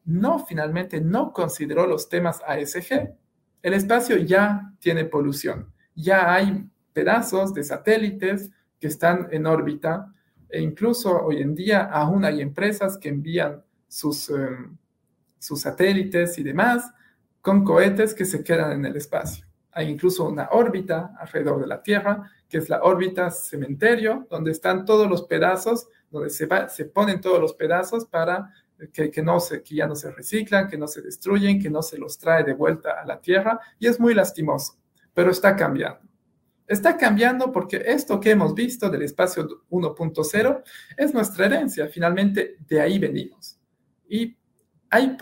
no 0.05 0.45
finalmente 0.45 1.01
no 1.01 1.33
consideró 1.33 1.87
los 1.87 2.09
temas 2.09 2.41
ASG. 2.45 3.15
El 3.61 3.73
espacio 3.73 4.17
ya 4.17 4.73
tiene 4.79 5.05
polución. 5.05 5.73
Ya 5.95 6.33
hay 6.33 6.69
pedazos 6.93 7.53
de 7.53 7.63
satélites 7.63 8.51
que 8.79 8.87
están 8.87 9.27
en 9.31 9.45
órbita 9.45 10.13
e 10.49 10.61
incluso 10.61 11.15
hoy 11.17 11.41
en 11.41 11.55
día 11.55 11.83
aún 11.83 12.25
hay 12.25 12.41
empresas 12.41 12.97
que 12.97 13.09
envían 13.09 13.63
sus, 13.87 14.29
em, 14.29 14.77
sus 15.39 15.61
satélites 15.61 16.37
y 16.37 16.43
demás 16.43 16.91
con 17.41 17.63
cohetes 17.63 18.13
que 18.13 18.25
se 18.25 18.43
quedan 18.43 18.73
en 18.73 18.85
el 18.85 18.95
espacio. 18.95 19.45
Hay 19.71 19.89
incluso 19.89 20.27
una 20.27 20.49
órbita 20.51 21.13
alrededor 21.17 21.61
de 21.61 21.67
la 21.67 21.81
Tierra, 21.81 22.29
que 22.47 22.57
es 22.57 22.69
la 22.69 22.83
órbita 22.83 23.31
cementerio, 23.31 24.27
donde 24.29 24.51
están 24.51 24.85
todos 24.85 25.09
los 25.09 25.23
pedazos, 25.23 25.87
donde 26.09 26.29
se, 26.29 26.47
se 26.69 26.85
ponen 26.85 27.21
todos 27.21 27.39
los 27.39 27.53
pedazos 27.53 28.05
para 28.05 28.51
que, 28.93 29.11
que, 29.11 29.21
no 29.21 29.39
se, 29.39 29.61
que 29.61 29.75
ya 29.75 29.87
no 29.87 29.95
se 29.95 30.11
reciclan, 30.11 30.67
que 30.67 30.77
no 30.77 30.87
se 30.87 31.01
destruyen, 31.01 31.61
que 31.61 31.69
no 31.69 31.81
se 31.81 31.97
los 31.97 32.17
trae 32.17 32.43
de 32.43 32.53
vuelta 32.53 33.01
a 33.01 33.05
la 33.05 33.21
Tierra, 33.21 33.59
y 33.77 33.87
es 33.87 33.99
muy 33.99 34.13
lastimoso, 34.13 34.77
pero 35.13 35.31
está 35.31 35.55
cambiando. 35.55 36.01
Está 36.67 36.97
cambiando 36.97 37.51
porque 37.51 37.81
esto 37.85 38.19
que 38.19 38.31
hemos 38.31 38.53
visto 38.53 38.89
del 38.89 39.01
espacio 39.01 39.47
1.0 39.71 40.63
es 40.97 41.13
nuestra 41.13 41.47
herencia, 41.47 41.87
finalmente 41.87 42.57
de 42.67 42.79
ahí 42.79 42.99
venimos. 42.99 43.57
Y 44.07 44.37
hay, 44.89 45.17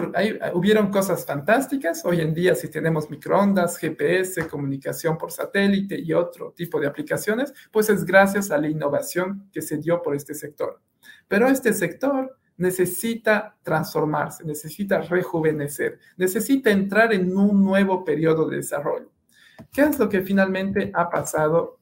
hubieron 0.54 0.90
cosas 0.90 1.26
fantásticas. 1.26 2.06
Hoy 2.06 2.22
en 2.22 2.34
día, 2.34 2.56
si 2.56 2.70
tenemos 2.70 3.10
microondas, 3.10 3.78
GPS, 3.78 4.48
comunicación 4.48 5.18
por 5.18 5.32
satélite 5.32 6.00
y 6.00 6.14
otro 6.14 6.52
tipo 6.52 6.80
de 6.80 6.88
aplicaciones, 6.88 7.54
pues 7.72 7.90
es 7.90 8.06
gracias 8.06 8.50
a 8.52 8.58
la 8.58 8.70
innovación 8.70 9.50
que 9.52 9.62
se 9.62 9.78
dio 9.78 10.02
por 10.02 10.16
este 10.16 10.34
sector. 10.34 10.82
Pero 11.28 11.48
este 11.48 11.74
sector 11.74 12.38
necesita 12.56 13.56
transformarse, 13.62 14.44
necesita 14.46 15.02
rejuvenecer, 15.02 16.00
necesita 16.16 16.72
entrar 16.72 17.14
en 17.14 17.36
un 17.36 17.64
nuevo 17.64 18.04
periodo 18.04 18.48
de 18.48 18.58
desarrollo. 18.58 19.12
¿Qué 19.72 19.82
es 19.82 20.00
lo 20.00 20.08
que 20.08 20.22
finalmente 20.22 20.92
ha 20.94 21.10
pasado 21.10 21.80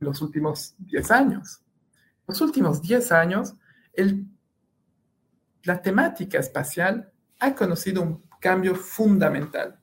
en 0.00 0.06
los 0.06 0.22
últimos 0.22 0.74
10 0.78 1.10
años? 1.10 1.60
Los 2.26 2.40
últimos 2.40 2.82
10 2.82 3.12
años, 3.12 3.54
la 5.66 5.82
temática 5.82 6.38
espacial 6.38 7.12
ha 7.40 7.54
conocido 7.54 8.00
un 8.02 8.22
cambio 8.40 8.74
fundamental. 8.74 9.80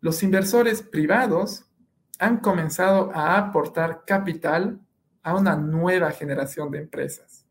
los 0.00 0.22
inversores 0.22 0.80
privados 0.80 1.64
han 2.20 2.38
comenzado 2.38 3.10
a 3.12 3.36
aportar 3.36 4.04
capital 4.06 4.80
a 5.24 5.34
una 5.34 5.56
nueva 5.56 6.12
generación 6.12 6.70
de 6.70 6.78
empresas, 6.78 7.44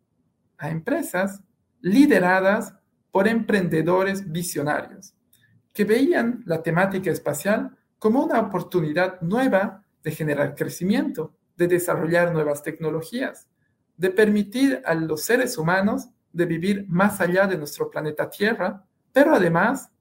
a 0.57 0.69
empresas 0.69 1.43
lideradas 1.81 2.73
por 3.11 3.27
emprendedores 3.27 4.31
visionarios 4.31 5.13
que 5.73 5.83
veían 5.83 6.41
la 6.45 6.63
temática 6.63 7.11
espacial 7.11 7.77
como 7.99 8.23
una 8.23 8.39
oportunidad 8.39 9.19
nueva 9.21 9.83
de 10.03 10.11
generar 10.11 10.55
crecimiento, 10.55 11.35
de 11.57 11.67
desarrollar 11.67 12.31
nuevas 12.31 12.63
tecnologías, 12.63 13.47
de 13.97 14.09
permitir 14.09 14.81
a 14.85 14.93
los 14.93 15.23
seres 15.23 15.57
humanos 15.57 16.09
de 16.37 16.45
vivir 16.45 16.85
más 16.87 17.19
allá 17.19 17.47
de 17.47 17.57
nuestro 17.57 17.89
planeta 17.89 18.29
Tierra, 18.29 18.85
pero 19.11 19.33
además 19.35 19.91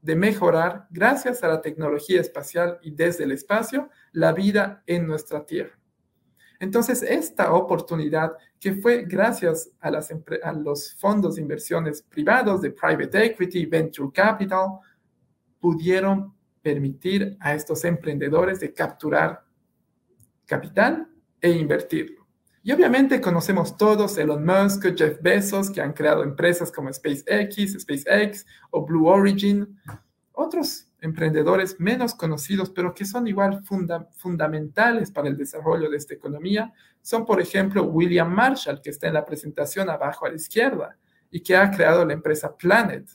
de 0.00 0.16
mejorar, 0.16 0.86
gracias 0.90 1.44
a 1.44 1.48
la 1.48 1.60
tecnología 1.60 2.20
espacial 2.20 2.78
y 2.82 2.90
desde 2.90 3.24
el 3.24 3.32
espacio, 3.32 3.90
la 4.12 4.32
vida 4.32 4.82
en 4.86 5.06
nuestra 5.06 5.44
Tierra. 5.44 5.78
Entonces, 6.58 7.02
esta 7.02 7.52
oportunidad 7.52 8.32
que 8.58 8.74
fue 8.74 9.04
gracias 9.04 9.70
a, 9.80 9.90
los 10.52 10.94
fondos 10.94 11.36
de 11.36 11.42
inversiones 11.42 12.02
privados 12.02 12.62
de 12.62 12.70
private 12.70 13.26
equity, 13.26 13.66
venture 13.66 14.10
capital, 14.12 14.78
pudieron 15.60 16.34
permitir 16.62 17.36
a 17.40 17.54
estos 17.54 17.84
emprendedores 17.84 18.60
de 18.60 18.72
capturar 18.72 19.44
capital 20.46 21.08
e 21.40 21.50
invertirlo. 21.50 22.23
Y 22.66 22.72
obviamente 22.72 23.20
conocemos 23.20 23.76
todos 23.76 24.16
Elon 24.16 24.42
Musk, 24.42 24.96
Jeff 24.96 25.20
Bezos, 25.20 25.70
que 25.70 25.82
han 25.82 25.92
creado 25.92 26.22
empresas 26.22 26.72
como 26.72 26.90
SpaceX, 26.90 27.78
SpaceX 27.78 28.46
o 28.70 28.86
Blue 28.86 29.06
Origin, 29.06 29.78
otros 30.32 30.88
emprendedores 31.02 31.78
menos 31.78 32.14
conocidos, 32.14 32.70
pero 32.70 32.94
que 32.94 33.04
son 33.04 33.26
igual 33.28 33.62
fundamentales 34.16 35.10
para 35.10 35.28
el 35.28 35.36
desarrollo 35.36 35.90
de 35.90 35.98
esta 35.98 36.14
economía, 36.14 36.72
son, 37.02 37.26
por 37.26 37.38
ejemplo, 37.38 37.84
William 37.84 38.34
Marshall, 38.34 38.80
que 38.80 38.88
está 38.88 39.08
en 39.08 39.14
la 39.14 39.26
presentación 39.26 39.90
abajo 39.90 40.24
a 40.24 40.30
la 40.30 40.36
izquierda, 40.36 40.96
y 41.30 41.42
que 41.42 41.54
ha 41.54 41.70
creado 41.70 42.06
la 42.06 42.14
empresa 42.14 42.56
Planet, 42.56 43.06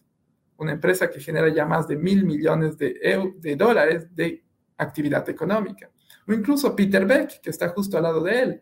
una 0.58 0.74
empresa 0.74 1.10
que 1.10 1.20
genera 1.20 1.50
ya 1.50 1.65
más 1.65 1.88
de 1.88 1.98
mil 1.98 2.24
millones 2.24 2.77
de, 2.77 3.34
de 3.39 3.56
dólares 3.56 4.15
de 4.15 4.44
actividad 4.77 5.27
económica. 5.27 5.89
O 6.27 6.34
incluso 6.34 6.75
Peter 6.75 7.03
Beck, 7.03 7.41
que 7.41 7.50
está 7.50 7.70
justo 7.70 7.98
al 7.98 8.03
lado 8.03 8.22
de 8.22 8.41
él, 8.44 8.62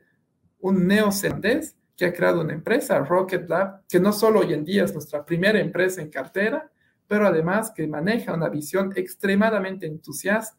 un 0.59 0.87
neozelandés 0.87 1.75
que 1.95 2.05
ha 2.05 2.13
creado 2.13 2.41
una 2.41 2.53
empresa, 2.53 2.99
Rocket 2.99 3.49
Lab, 3.49 3.85
que 3.87 3.99
no 3.99 4.13
solo 4.13 4.41
hoy 4.41 4.53
en 4.53 4.63
día 4.63 4.83
es 4.83 4.93
nuestra 4.93 5.25
primera 5.25 5.59
empresa 5.59 6.01
en 6.01 6.09
cartera, 6.09 6.71
pero 7.07 7.25
además 7.25 7.71
que 7.71 7.87
maneja 7.87 8.33
una 8.33 8.49
visión 8.49 8.93
extremadamente 8.95 9.87
entusiasta, 9.87 10.57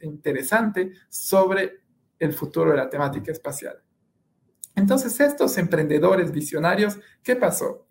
interesante 0.00 0.92
sobre 1.08 1.80
el 2.18 2.32
futuro 2.32 2.70
de 2.70 2.78
la 2.78 2.90
temática 2.90 3.30
espacial. 3.30 3.80
Entonces, 4.74 5.18
estos 5.20 5.56
emprendedores 5.58 6.32
visionarios, 6.32 6.98
¿qué 7.22 7.36
pasó? 7.36 7.86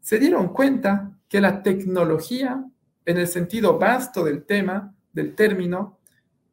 Se 0.00 0.18
dieron 0.18 0.52
cuenta 0.52 1.18
que 1.28 1.40
la 1.40 1.62
tecnología, 1.62 2.64
en 3.04 3.18
el 3.18 3.28
sentido 3.28 3.78
vasto 3.78 4.24
del 4.24 4.44
tema, 4.44 4.94
del 5.12 5.34
término, 5.34 5.98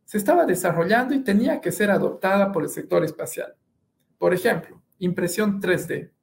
se 0.05 0.17
estaba 0.17 0.45
desarrollando 0.45 1.13
y 1.13 1.23
tenía 1.23 1.59
que 1.59 1.71
ser 1.71 1.89
adoptada 1.89 2.51
por 2.51 2.63
el 2.63 2.69
sector 2.69 3.03
espacial. 3.03 3.55
Por 4.23 4.33
ejemplo, 4.33 4.81
impresión 4.99 5.59
3D. 5.59 6.13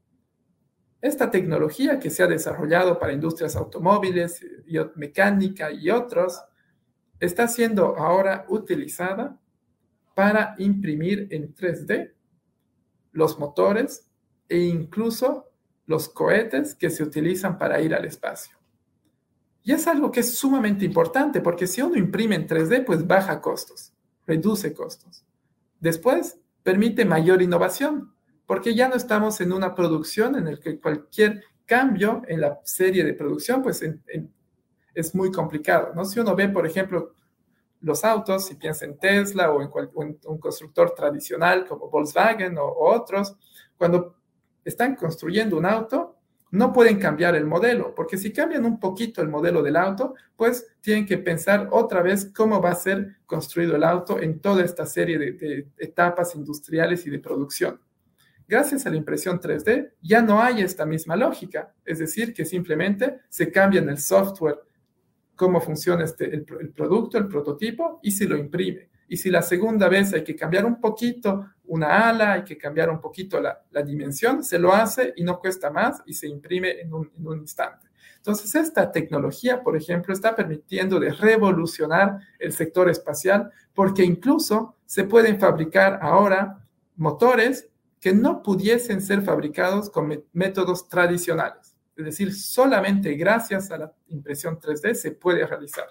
Esta 1.02 1.30
tecnología 1.30 2.00
que 2.00 2.08
se 2.08 2.22
ha 2.22 2.26
desarrollado 2.26 2.98
para 2.98 3.12
industrias 3.12 3.56
automóviles, 3.56 4.42
mecánica 4.94 5.70
y 5.70 5.90
otros, 5.90 6.40
está 7.18 7.46
siendo 7.46 7.98
ahora 7.98 8.46
utilizada 8.48 9.38
para 10.14 10.54
imprimir 10.56 11.28
en 11.30 11.54
3D 11.54 12.14
los 13.12 13.38
motores 13.38 14.10
e 14.48 14.60
incluso 14.60 15.50
los 15.84 16.08
cohetes 16.08 16.74
que 16.74 16.88
se 16.88 17.02
utilizan 17.02 17.58
para 17.58 17.82
ir 17.82 17.94
al 17.94 18.06
espacio. 18.06 18.56
Y 19.62 19.72
es 19.72 19.86
algo 19.86 20.10
que 20.10 20.20
es 20.20 20.38
sumamente 20.38 20.86
importante 20.86 21.42
porque 21.42 21.66
si 21.66 21.82
uno 21.82 21.96
imprime 21.96 22.36
en 22.36 22.48
3D, 22.48 22.82
pues 22.82 23.06
baja 23.06 23.42
costos, 23.42 23.92
reduce 24.26 24.72
costos. 24.72 25.22
Después, 25.78 26.39
permite 26.62 27.04
mayor 27.04 27.42
innovación, 27.42 28.14
porque 28.46 28.74
ya 28.74 28.88
no 28.88 28.96
estamos 28.96 29.40
en 29.40 29.52
una 29.52 29.74
producción 29.74 30.36
en 30.36 30.46
la 30.46 30.56
que 30.58 30.80
cualquier 30.80 31.42
cambio 31.64 32.22
en 32.26 32.40
la 32.40 32.60
serie 32.64 33.04
de 33.04 33.14
producción, 33.14 33.62
pues 33.62 33.82
es 34.94 35.14
muy 35.14 35.30
complicado, 35.30 35.92
¿no? 35.94 36.04
Si 36.04 36.18
uno 36.18 36.34
ve, 36.34 36.48
por 36.48 36.66
ejemplo, 36.66 37.14
los 37.80 38.04
autos, 38.04 38.46
si 38.46 38.56
piensa 38.56 38.84
en 38.84 38.98
Tesla 38.98 39.50
o 39.52 39.62
en, 39.62 39.70
un 40.26 40.38
constructor 40.38 40.94
tradicional 40.94 41.66
como 41.66 41.88
Volkswagen 41.88 42.58
o 42.58 42.74
otros, 42.76 43.36
cuando 43.76 44.16
están 44.64 44.96
construyendo 44.96 45.56
un 45.56 45.64
auto, 45.64 46.19
no 46.52 46.72
pueden 46.72 46.98
cambiar 46.98 47.36
el 47.36 47.46
modelo, 47.46 47.94
porque 47.94 48.18
si 48.18 48.32
cambian 48.32 48.64
un 48.64 48.80
poquito 48.80 49.22
el 49.22 49.28
modelo 49.28 49.62
del 49.62 49.76
auto, 49.76 50.14
pues 50.36 50.66
tienen 50.80 51.06
que 51.06 51.18
pensar 51.18 51.68
otra 51.70 52.02
vez 52.02 52.30
cómo 52.34 52.60
va 52.60 52.70
a 52.70 52.74
ser 52.74 53.16
construido 53.26 53.76
el 53.76 53.84
auto 53.84 54.20
en 54.20 54.40
toda 54.40 54.64
esta 54.64 54.84
serie 54.86 55.18
de, 55.18 55.68
etapas 55.78 56.34
industriales 56.34 57.06
y 57.06 57.10
de 57.10 57.20
producción. 57.20 57.80
Gracias 58.48 58.84
a 58.84 58.90
la 58.90 58.96
impresión 58.96 59.38
3D 59.38 59.92
ya 60.02 60.22
no 60.22 60.42
hay 60.42 60.62
esta 60.62 60.84
misma 60.84 61.14
lógica, 61.14 61.72
es 61.84 62.00
decir, 62.00 62.34
que 62.34 62.44
simplemente 62.44 63.20
se 63.28 63.52
cambia 63.52 63.80
en 63.80 63.88
el 63.88 63.98
software 63.98 64.58
cómo 65.36 65.60
funciona 65.60 66.04
este, 66.04 66.26
el, 66.26 66.44
el 66.60 66.70
producto, 66.70 67.16
el 67.16 67.28
prototipo 67.28 68.00
y 68.02 68.10
se 68.10 68.26
lo 68.26 68.36
imprime. 68.36 68.90
Y 69.08 69.16
si 69.16 69.30
la 69.30 69.42
segunda 69.42 69.88
vez 69.88 70.12
hay 70.12 70.24
que 70.24 70.36
cambiar 70.36 70.64
un 70.64 70.80
poquito 70.80 71.46
una 71.70 72.08
ala, 72.08 72.32
hay 72.32 72.44
que 72.44 72.58
cambiar 72.58 72.90
un 72.90 73.00
poquito 73.00 73.40
la, 73.40 73.82
dimensión, 73.82 74.42
se 74.42 74.58
lo 74.58 74.74
hace 74.74 75.14
y 75.16 75.22
no 75.22 75.38
cuesta 75.38 75.70
más 75.70 76.02
y 76.04 76.14
se 76.14 76.26
imprime 76.26 76.80
en 76.80 76.92
un, 76.92 77.10
instante. 77.38 77.88
Entonces, 78.16 78.52
esta 78.56 78.90
tecnología, 78.90 79.62
por 79.62 79.76
ejemplo, 79.76 80.12
está 80.12 80.34
permitiendo 80.34 80.98
de 80.98 81.12
revolucionar 81.12 82.18
el 82.40 82.52
sector 82.52 82.90
espacial 82.90 83.52
porque 83.72 84.02
incluso 84.02 84.74
se 84.84 85.04
pueden 85.04 85.38
fabricar 85.38 86.00
ahora 86.02 86.66
motores 86.96 87.68
que 88.00 88.12
no 88.12 88.42
pudiesen 88.42 89.00
ser 89.00 89.22
fabricados 89.22 89.90
con 89.90 90.24
métodos 90.32 90.88
tradicionales. 90.88 91.76
Es 91.96 92.04
decir, 92.04 92.34
solamente 92.34 93.14
gracias 93.14 93.70
a 93.70 93.78
la 93.78 93.92
impresión 94.08 94.58
3D 94.58 94.94
se 94.94 95.12
puede 95.12 95.46
realizar. 95.46 95.86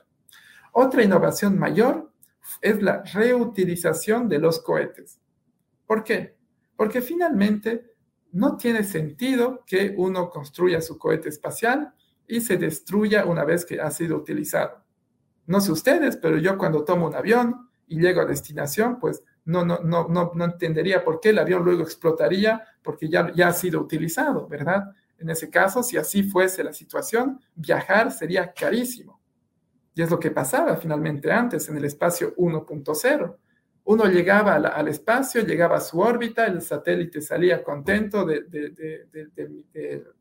Otra 0.73 1.03
innovación 1.03 1.57
mayor 1.57 2.11
es 2.61 2.81
la 2.81 3.01
reutilización 3.13 4.27
de 4.27 4.39
los 4.39 4.59
cohetes. 4.59 5.18
¿Por 5.89 6.03
qué? 6.03 6.37
Porque 6.75 7.01
finalmente 7.01 7.95
no 8.33 8.57
tiene 8.57 8.83
sentido 8.83 9.63
que 9.65 9.95
uno 9.97 10.29
construya 10.29 10.81
su 10.81 10.99
cohete 10.99 11.29
espacial 11.29 11.95
y 12.27 12.41
se 12.41 12.57
destruya 12.57 13.25
una 13.25 13.43
vez 13.43 13.65
que 13.65 13.81
ha 13.81 13.89
sido 13.89 14.17
utilizado. 14.17 14.85
No 15.47 15.59
sé 15.59 15.71
ustedes, 15.71 16.15
pero 16.17 16.37
yo 16.37 16.59
cuando 16.59 16.85
tomo 16.85 17.07
un 17.07 17.15
avión 17.15 17.71
y 17.87 17.99
llego 17.99 18.21
a 18.21 18.25
destinación, 18.25 18.99
pues 18.99 19.23
no, 19.45 19.65
no, 19.65 19.79
no, 19.79 20.07
no, 20.07 20.31
no 20.35 20.45
entendería 20.45 21.03
por 21.03 21.19
qué 21.19 21.29
el 21.29 21.39
avión 21.39 21.65
luego 21.65 21.81
explotaría 21.81 22.63
porque 22.83 23.09
ya, 23.09 23.33
ya 23.33 23.47
ha 23.47 23.53
sido 23.53 23.81
utilizado, 23.81 24.47
¿verdad? 24.47 24.91
En 25.17 25.31
ese 25.31 25.49
caso, 25.49 25.81
si 25.81 25.97
así 25.97 26.21
fuese 26.21 26.63
la 26.63 26.71
situación, 26.71 27.39
viajar 27.55 28.11
sería 28.11 28.53
carísimo. 28.53 29.19
Y 29.95 30.03
es 30.03 30.11
lo 30.11 30.19
que 30.19 30.29
pasaba 30.29 30.77
finalmente 30.77 31.31
antes 31.31 31.67
en 31.67 31.77
el 31.77 31.85
espacio 31.85 32.35
1.0 32.35 33.37
uno 33.85 34.05
llegaba 34.05 34.55
al, 34.55 34.87
espacio, 34.87 35.45
llegaba 35.45 35.77
a 35.77 35.81
su 35.81 35.99
órbita, 35.99 36.45
el 36.45 36.61
satélite 36.61 37.21
salía 37.21 37.63
contento 37.63 38.25
del 38.25 38.45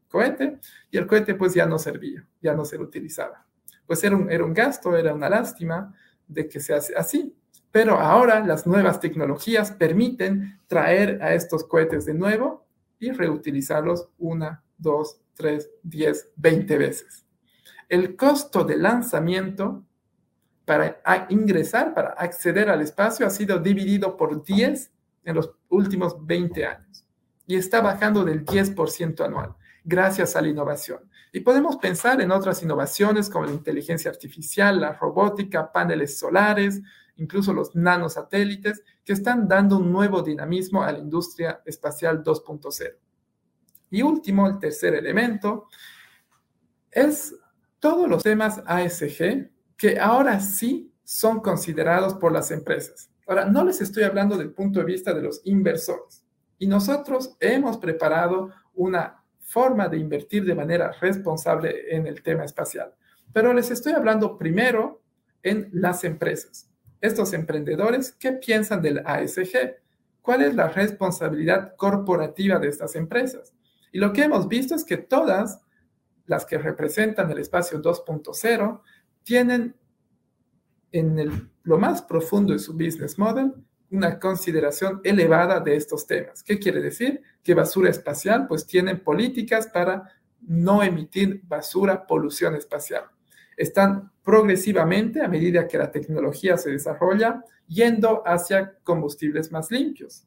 cohete 0.09 0.59
y 0.91 0.97
el 0.97 1.07
cohete 1.07 1.35
pues 1.35 1.55
ya 1.55 1.67
no 1.67 1.79
servía, 1.79 2.27
ya 2.41 2.55
no 2.55 2.65
se 2.65 2.79
utilizaba. 2.79 3.45
Pues 3.87 4.03
era 4.05 4.17
un, 4.17 4.31
era 4.31 4.45
un 4.45 4.55
gasto, 4.55 4.97
era 4.97 5.15
una 5.15 5.29
lástima 5.29 5.95
de 6.27 6.49
que 6.49 6.61
se 6.61 6.75
hace 6.75 6.95
así. 6.97 7.35
Pero 7.71 7.99
ahora 7.99 8.41
las 8.41 8.67
nuevas 8.67 9.01
tecnologías 9.01 9.73
permiten 9.73 10.59
traer 10.67 11.23
a 11.23 11.35
estos 11.35 11.65
cohetes 11.65 12.07
de 12.07 12.15
nuevo 12.15 12.67
y 12.99 13.13
reutilizarlos 13.13 14.09
una, 14.19 14.63
dos, 14.79 15.21
tres, 15.35 15.71
diez, 15.83 16.31
veinte 16.37 16.79
veces. 16.79 17.27
El 17.89 18.17
costo 18.17 18.65
de 18.65 18.77
lanzamiento 18.77 19.85
para 20.69 21.01
ingresar, 21.31 21.95
para 21.95 22.11
acceder 22.11 22.69
al 22.69 22.83
espacio, 22.83 23.27
ha 23.27 23.31
sido 23.31 23.59
dividido 23.59 24.19
por 24.19 24.45
10 24.45 24.93
en 25.25 25.35
los 25.35 25.51
últimos 25.71 26.27
20 26.27 26.67
años 26.67 27.07
y 27.47 27.57
está 27.57 27.81
bajando 27.81 28.23
del 28.23 28.45
10% 28.45 29.25
anual 29.25 29.57
gracias 29.83 30.37
a 30.37 30.43
la 30.43 30.49
innovación. 30.49 31.01
Y 31.33 31.41
podemos 31.41 31.79
pensar 31.79 32.21
en 32.21 32.31
otras 32.31 32.63
innovaciones 32.63 33.31
como 33.31 33.47
la 33.47 33.53
inteligencia 33.53 34.11
artificial, 34.11 34.83
la 34.83 34.93
robótica, 34.93 35.73
paneles 35.73 36.19
solares, 36.19 36.83
incluso 37.17 37.55
los 37.55 37.75
nanosatélites, 37.75 38.83
que 39.03 39.15
están 39.15 39.49
dando 39.49 39.79
un 39.79 39.91
nuevo 39.91 40.21
dinamismo 40.21 40.83
a 40.83 40.93
la 40.93 40.99
industria 40.99 41.63
espacial 41.65 42.23
2.0. 42.23 42.95
Y 43.91 44.03
último, 44.03 44.47
el 44.47 44.59
tercer 44.59 44.95
elemento, 44.95 45.69
es 46.91 47.35
todos 47.79 48.07
los 48.07 48.23
temas 48.23 48.63
ASG 48.67 49.49
que 49.79 49.99
ahora 49.99 50.41
sí 50.41 50.93
son 51.05 51.41
considerados 51.41 52.15
por 52.15 52.33
las 52.33 52.51
empresas. 52.51 53.11
Ahora, 53.27 53.47
no 53.47 53.65
les 53.65 53.81
estoy 53.81 54.03
hablando 54.03 54.37
del 54.37 54.51
punto 54.51 54.81
de 54.81 54.85
vista 54.85 55.15
de 55.15 55.23
los 55.23 55.41
inversores. 55.45 56.25
Y 56.59 56.67
nosotros 56.67 57.37
hemos 57.41 57.79
preparado 57.79 58.51
una 58.75 59.23
forma 59.41 59.89
de 59.89 59.99
invertir 59.99 60.45
de 60.45 60.55
manera 60.55 60.93
responsable 61.01 61.95
en 61.95 62.07
el 62.07 62.23
tema 62.23 62.45
espacial. 62.45 62.93
Pero 63.33 63.55
les 63.55 63.71
estoy 63.71 63.93
hablando 63.93 64.37
primero 64.37 65.01
en 65.43 65.71
las 65.73 66.05
empresas. 66.05 66.69
Estos 67.01 67.33
emprendedores, 67.33 68.13
¿qué 68.13 68.33
piensan 68.33 68.83
del 68.83 68.99
ASG? 69.07 69.77
¿Cuál 70.21 70.43
es 70.43 70.55
la 70.55 70.69
responsabilidad 70.69 71.77
corporativa 71.77 72.59
de 72.59 72.69
estas 72.69 72.97
empresas? 72.97 73.55
Y 73.93 73.99
lo 73.99 74.13
que 74.13 74.25
hemos 74.25 74.49
visto 74.49 74.75
es 74.75 74.85
que 74.85 74.97
todas 74.97 75.61
las 76.27 76.45
que 76.45 76.59
representan 76.59 77.31
el 77.31 77.39
espacio 77.39 77.81
2.0 77.81 78.81
tienen 79.29 79.75
en 80.91 81.51
lo 81.63 81.77
más 81.77 82.01
profundo 82.01 82.55
de 82.55 82.59
su 82.59 82.73
business 82.73 83.19
model 83.19 83.53
una 83.91 84.19
consideración 84.19 85.03
elevada 85.05 85.61
de 85.61 85.77
estos 85.77 86.07
temas. 86.07 86.43
¿Qué 86.43 86.59
quiere 86.59 86.81
decir? 86.81 87.21
Que 87.43 87.53
basura 87.53 87.91
espacial, 87.91 88.47
pues 88.47 88.67
tienen 88.67 89.01
políticas 89.01 89.67
para 89.67 90.03
no 90.41 90.83
emitir 90.83 91.43
basura, 91.45 92.07
polución 92.07 92.55
espacial. 92.55 93.05
Están 93.55 94.11
progresivamente, 94.23 95.21
a 95.21 95.29
medida 95.29 95.69
que 95.69 95.77
la 95.77 95.91
tecnología 95.91 96.57
se 96.57 96.71
desarrolla, 96.71 97.45
yendo 97.67 98.23
hacia 98.27 98.79
combustibles 98.83 99.53
más 99.53 99.71
limpios. 99.71 100.27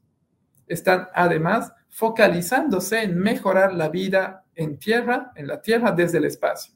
Están 0.68 1.08
además 1.12 1.72
focalizándose 1.88 3.02
en 3.02 3.18
mejorar 3.18 3.74
la 3.74 3.88
vida 3.88 4.44
en 4.54 4.78
tierra, 4.78 5.32
en 5.34 5.48
la 5.48 5.60
tierra 5.60 5.90
desde 5.90 6.18
el 6.18 6.26
espacio, 6.26 6.72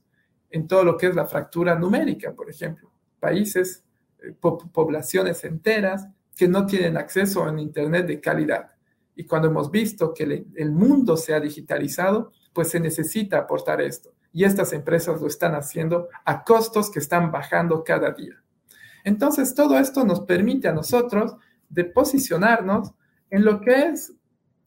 en 0.50 0.66
todo 0.66 0.84
lo 0.84 0.96
que 0.96 1.06
es 1.06 1.14
la 1.14 1.26
fractura 1.26 1.74
numérica, 1.74 2.32
por 2.32 2.50
ejemplo. 2.50 2.90
Países, 3.20 3.84
eh, 4.22 4.32
poblaciones 4.40 5.44
enteras 5.44 6.06
que 6.36 6.48
no 6.48 6.66
tienen 6.66 6.96
acceso 6.96 7.42
a 7.42 7.50
un 7.50 7.58
Internet 7.58 8.06
de 8.06 8.20
calidad. 8.20 8.70
Y 9.14 9.24
cuando 9.24 9.48
hemos 9.48 9.70
visto 9.70 10.12
que 10.12 10.46
el 10.54 10.72
mundo 10.72 11.16
se 11.16 11.34
ha 11.34 11.40
digitalizado, 11.40 12.32
pues 12.52 12.68
se 12.70 12.80
necesita 12.80 13.38
aportar 13.38 13.80
esto. 13.80 14.12
Y 14.32 14.44
estas 14.44 14.74
empresas 14.74 15.20
lo 15.20 15.26
están 15.26 15.54
haciendo 15.54 16.08
a 16.24 16.44
costos 16.44 16.90
que 16.90 16.98
están 16.98 17.30
bajando 17.30 17.82
cada 17.82 18.10
día. 18.10 18.42
Entonces, 19.04 19.54
todo 19.54 19.78
esto 19.78 20.04
nos 20.04 20.20
permite 20.20 20.68
a 20.68 20.72
nosotros 20.72 21.36
de 21.68 21.84
posicionarnos 21.84 22.92
en 23.30 23.44
lo 23.44 23.60
que 23.60 23.88
es 23.88 24.12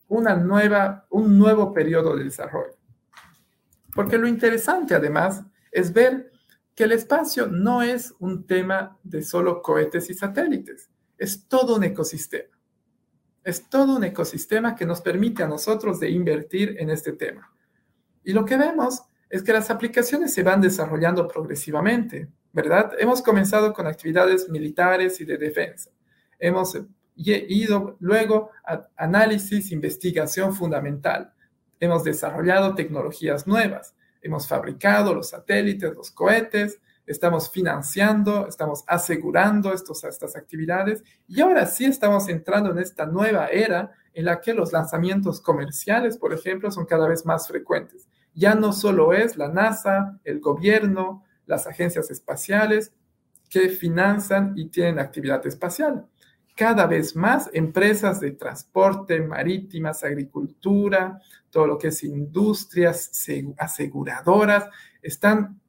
una 0.07 0.35
nueva, 0.35 1.05
un 1.09 1.37
nuevo 1.37 1.73
periodo 1.73 2.15
de 2.15 2.23
desarrollo. 2.23 2.77
Porque 3.93 4.17
lo 4.17 4.27
interesante 4.27 4.95
además 4.95 5.43
es 5.71 5.93
ver 5.93 6.31
que 6.75 6.85
el 6.85 6.91
espacio 6.93 7.47
no 7.47 7.81
es 7.81 8.13
un 8.19 8.45
tema 8.45 8.97
de 9.03 9.21
solo 9.21 9.61
cohetes 9.61 10.09
y 10.09 10.13
satélites, 10.13 10.89
es 11.17 11.47
todo 11.47 11.75
un 11.75 11.83
ecosistema. 11.83 12.57
Es 13.43 13.69
todo 13.69 13.97
un 13.97 14.03
ecosistema 14.03 14.75
que 14.75 14.85
nos 14.85 15.01
permite 15.01 15.43
a 15.43 15.47
nosotros 15.47 15.99
de 15.99 16.09
invertir 16.09 16.75
en 16.79 16.89
este 16.89 17.13
tema. 17.13 17.51
Y 18.23 18.33
lo 18.33 18.45
que 18.45 18.57
vemos 18.57 19.01
es 19.29 19.43
que 19.43 19.53
las 19.53 19.69
aplicaciones 19.69 20.33
se 20.33 20.43
van 20.43 20.61
desarrollando 20.61 21.27
progresivamente, 21.27 22.29
¿verdad? 22.51 22.93
Hemos 22.97 23.21
comenzado 23.21 23.73
con 23.73 23.87
actividades 23.87 24.49
militares 24.49 25.19
y 25.21 25.25
de 25.25 25.37
defensa. 25.37 25.91
Hemos 26.37 26.77
ido 27.15 27.97
luego 27.99 28.51
a 28.65 28.87
análisis, 28.97 29.71
investigación 29.71 30.55
fundamental. 30.55 31.33
Hemos 31.79 32.03
desarrollado 32.03 32.75
tecnologías 32.75 33.45
nuevas. 33.45 33.95
Hemos 34.21 34.47
fabricado 34.47 35.13
los 35.13 35.29
satélites, 35.29 35.93
los 35.93 36.11
cohetes, 36.11 36.79
estamos 37.05 37.49
financiando, 37.49 38.47
estamos 38.47 38.83
asegurando 38.85 39.73
estos, 39.73 40.03
estas 40.03 40.35
actividades 40.35 41.03
y 41.27 41.41
ahora 41.41 41.65
sí 41.65 41.85
estamos 41.85 42.29
entrando 42.29 42.71
en 42.71 42.77
esta 42.77 43.07
nueva 43.07 43.47
era 43.47 43.91
en 44.13 44.25
la 44.25 44.41
que 44.41 44.53
los 44.53 44.73
lanzamientos 44.73 45.41
comerciales, 45.41 46.17
por 46.17 46.33
ejemplo, 46.33 46.69
son 46.71 46.85
cada 46.85 47.07
vez 47.07 47.25
más 47.25 47.47
frecuentes. 47.47 48.07
Ya 48.33 48.53
no 48.53 48.73
solo 48.73 49.13
es 49.13 49.37
la 49.37 49.47
NASA, 49.47 50.19
el 50.23 50.39
gobierno, 50.39 51.23
las 51.47 51.65
agencias 51.65 52.11
espaciales 52.11 52.93
que 53.49 53.69
financian 53.69 54.53
y 54.55 54.67
tienen 54.67 54.99
actividad 54.99 55.45
espacial. 55.47 56.05
Cada 56.59 56.87
vez 56.87 57.15
más 57.15 57.49
empresas 57.53 58.19
de 58.19 58.31
transporte, 58.31 59.21
marítimas, 59.21 60.03
agricultura, 60.03 61.21
todo 61.49 61.65
lo 61.65 61.77
que 61.77 61.87
es 61.87 62.03
industrias, 62.03 63.09
aseguradoras, 63.57 64.67
están 65.01 65.61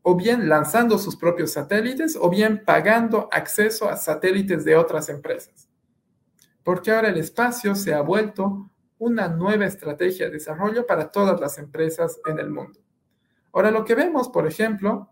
o 0.00 0.16
bien 0.16 0.48
lanzando 0.48 0.96
sus 0.96 1.16
propios 1.16 1.52
satélites 1.52 2.16
o 2.18 2.30
bien 2.30 2.64
pagando 2.64 3.28
acceso 3.30 3.90
a 3.90 3.98
satélites 3.98 4.64
de 4.64 4.74
otras 4.74 5.10
empresas. 5.10 5.68
Porque 6.64 6.92
ahora 6.92 7.10
el 7.10 7.18
espacio 7.18 7.74
se 7.74 7.92
ha 7.92 8.00
vuelto 8.00 8.70
una 8.96 9.28
nueva 9.28 9.66
estrategia 9.66 10.24
de 10.24 10.32
desarrollo 10.32 10.86
para 10.86 11.12
todas 11.12 11.38
las 11.42 11.58
empresas 11.58 12.18
en 12.24 12.38
el 12.38 12.48
mundo. 12.48 12.80
Ahora 13.52 13.70
lo 13.70 13.84
que 13.84 13.94
vemos, 13.94 14.30
por 14.30 14.46
ejemplo, 14.46 15.11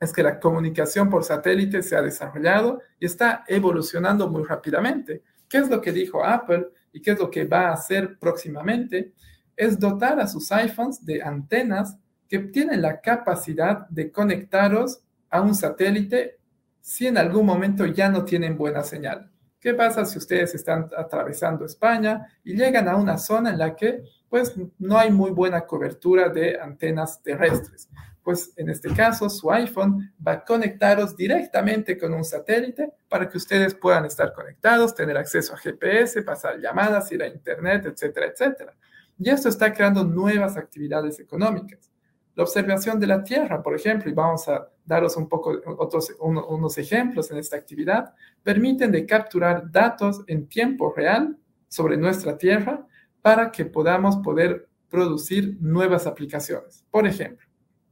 es 0.00 0.12
que 0.14 0.22
la 0.22 0.40
comunicación 0.40 1.10
por 1.10 1.24
satélite 1.24 1.82
se 1.82 1.94
ha 1.94 2.00
desarrollado 2.00 2.80
y 2.98 3.04
está 3.04 3.44
evolucionando 3.46 4.28
muy 4.28 4.42
rápidamente. 4.44 5.22
¿Qué 5.46 5.58
es 5.58 5.68
lo 5.68 5.82
que 5.82 5.92
dijo 5.92 6.24
Apple 6.24 6.68
y 6.92 7.02
qué 7.02 7.12
es 7.12 7.18
lo 7.18 7.30
que 7.30 7.44
va 7.44 7.68
a 7.68 7.74
hacer 7.74 8.18
próximamente? 8.18 9.12
Es 9.54 9.78
dotar 9.78 10.18
a 10.18 10.26
sus 10.26 10.50
iPhones 10.52 11.04
de 11.04 11.22
antenas 11.22 11.98
que 12.26 12.38
tienen 12.38 12.80
la 12.80 13.00
capacidad 13.00 13.86
de 13.88 14.10
conectaros 14.10 15.02
a 15.28 15.42
un 15.42 15.54
satélite 15.54 16.38
si 16.80 17.06
en 17.06 17.18
algún 17.18 17.44
momento 17.44 17.84
ya 17.84 18.08
no 18.08 18.24
tienen 18.24 18.56
buena 18.56 18.82
señal. 18.82 19.30
¿Qué 19.60 19.74
pasa 19.74 20.06
si 20.06 20.16
ustedes 20.16 20.54
están 20.54 20.88
atravesando 20.96 21.66
España 21.66 22.26
y 22.42 22.56
llegan 22.56 22.88
a 22.88 22.96
una 22.96 23.18
zona 23.18 23.50
en 23.50 23.58
la 23.58 23.76
que 23.76 24.02
pues 24.30 24.54
no 24.78 24.96
hay 24.96 25.10
muy 25.10 25.32
buena 25.32 25.66
cobertura 25.66 26.30
de 26.30 26.58
antenas 26.58 27.22
terrestres? 27.22 27.90
Pues 28.22 28.54
en 28.56 28.70
este 28.70 28.88
caso 28.94 29.28
su 29.28 29.50
iPhone 29.52 30.14
va 30.26 30.32
a 30.32 30.44
conectaros 30.44 31.14
directamente 31.14 31.98
con 31.98 32.14
un 32.14 32.24
satélite 32.24 32.90
para 33.06 33.28
que 33.28 33.36
ustedes 33.36 33.74
puedan 33.74 34.06
estar 34.06 34.32
conectados, 34.32 34.94
tener 34.94 35.18
acceso 35.18 35.52
a 35.52 35.58
GPS, 35.58 36.22
pasar 36.22 36.58
llamadas, 36.58 37.12
ir 37.12 37.22
a 37.22 37.26
Internet, 37.26 37.84
etcétera, 37.84 38.28
etcétera. 38.28 38.74
Y 39.18 39.28
esto 39.28 39.50
está 39.50 39.74
creando 39.74 40.04
nuevas 40.04 40.56
actividades 40.56 41.20
económicas. 41.20 41.89
La 42.34 42.44
observación 42.44 42.98
de 43.00 43.06
la 43.06 43.22
Tierra, 43.24 43.62
por 43.62 43.74
ejemplo, 43.74 44.10
y 44.10 44.14
vamos 44.14 44.48
a 44.48 44.68
daros 44.84 45.16
un 45.16 45.28
poco 45.28 45.52
otros, 45.78 46.14
unos 46.20 46.78
ejemplos 46.78 47.30
en 47.30 47.38
esta 47.38 47.56
actividad, 47.56 48.14
permiten 48.42 48.92
de 48.92 49.04
capturar 49.04 49.70
datos 49.70 50.22
en 50.26 50.48
tiempo 50.48 50.92
real 50.96 51.36
sobre 51.68 51.96
nuestra 51.96 52.38
Tierra 52.38 52.86
para 53.20 53.50
que 53.50 53.64
podamos 53.64 54.16
poder 54.18 54.68
producir 54.88 55.56
nuevas 55.60 56.06
aplicaciones. 56.06 56.84
Por 56.90 57.06
ejemplo, 57.06 57.46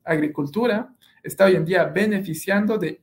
agricultura 0.04 0.94
está 1.22 1.44
hoy 1.44 1.56
en 1.56 1.64
día 1.64 1.84
beneficiando 1.84 2.78
de 2.78 3.02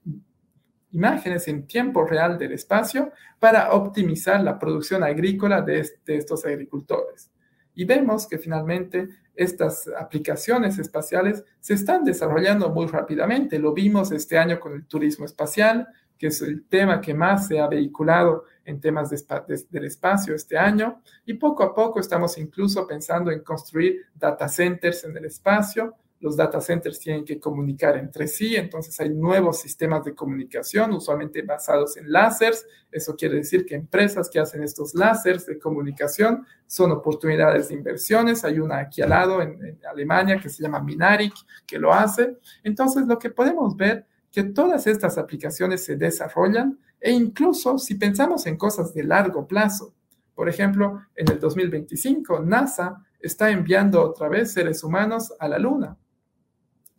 imágenes 0.91 1.47
en 1.47 1.67
tiempo 1.67 2.05
real 2.05 2.37
del 2.37 2.53
espacio 2.53 3.11
para 3.39 3.73
optimizar 3.73 4.41
la 4.41 4.57
producción 4.57 5.03
agrícola 5.03 5.61
de, 5.61 5.87
de 6.05 6.17
estos 6.17 6.45
agricultores. 6.45 7.31
Y 7.73 7.83
vemos 7.83 8.27
que 8.27 8.37
finalmente 8.37 9.09
estas 9.35 9.89
aplicaciones 9.99 10.77
espaciales 10.79 11.43
se 11.59 11.73
están 11.73 12.03
desarrollando 12.03 12.69
muy 12.69 12.87
rápidamente. 12.87 13.59
Lo 13.59 13.73
vimos 13.73 14.11
este 14.11 14.37
año 14.37 14.59
con 14.59 14.73
el 14.73 14.85
turismo 14.85 15.25
espacial, 15.25 15.87
que 16.17 16.27
es 16.27 16.41
el 16.41 16.65
tema 16.65 17.01
que 17.01 17.13
más 17.13 17.47
se 17.47 17.59
ha 17.59 17.67
vehiculado 17.67 18.45
en 18.63 18.79
temas 18.79 19.09
del 19.09 19.85
espacio 19.85 20.33
este 20.33 20.57
año. 20.57 21.01
Y 21.25 21.33
poco 21.35 21.63
a 21.63 21.75
poco 21.75 21.99
estamos 21.99 22.37
incluso 22.37 22.87
pensando 22.87 23.31
en 23.31 23.43
construir 23.43 24.05
data 24.15 24.47
centers 24.47 25.03
en 25.03 25.15
el 25.17 25.25
espacio 25.25 25.95
los 26.19 26.37
data 26.37 26.61
centers 26.61 26.99
tienen 26.99 27.25
que 27.25 27.39
comunicar 27.39 27.97
entre 27.97 28.27
sí, 28.27 28.55
entonces 28.55 28.99
hay 28.99 29.09
nuevos 29.09 29.59
sistemas 29.59 30.03
de 30.05 30.15
comunicación, 30.15 30.91
usualmente 30.93 31.41
basados 31.41 31.97
en 31.97 32.11
láseres. 32.11 32.65
Eso 32.91 33.15
quiere 33.15 33.35
decir 33.35 33.65
que 33.65 33.75
empresas 33.75 34.29
que 34.29 34.39
hacen 34.39 34.63
estos 34.63 34.95
láseres 34.95 35.45
de 35.45 35.59
comunicación 35.59 36.45
son 36.65 36.91
oportunidades 36.91 37.67
de 37.69 37.75
inversiones. 37.75 38.45
Hay 38.45 38.59
una 38.59 38.79
aquí 38.79 39.01
al 39.01 39.09
lado 39.09 39.41
en, 39.41 39.79
Alemania 39.89 40.39
que 40.39 40.49
se 40.49 40.63
llama 40.63 40.79
Minaric, 40.79 41.33
que 41.67 41.77
lo 41.77 41.93
hace. 41.93 42.37
Entonces, 42.63 43.05
lo 43.05 43.19
que 43.19 43.29
podemos 43.29 43.75
ver 43.75 44.05
que 44.31 44.43
todas 44.43 44.87
estas 44.87 45.17
aplicaciones 45.17 45.83
se 45.83 45.95
desarrollan 45.95 46.79
e 46.99 47.11
incluso 47.11 47.77
si 47.77 47.95
pensamos 47.95 48.45
en 48.47 48.57
cosas 48.57 48.93
de 48.93 49.03
largo 49.03 49.47
plazo, 49.47 49.93
por 50.33 50.49
ejemplo, 50.49 51.01
en 51.15 51.31
el 51.31 51.39
2025, 51.39 52.39
NASA 52.39 53.05
está 53.19 53.51
enviando 53.51 54.01
otra 54.01 54.27
vez 54.27 54.51
seres 54.51 54.83
humanos 54.83 55.33
a 55.39 55.47
la 55.47 55.59
Luna 55.59 55.97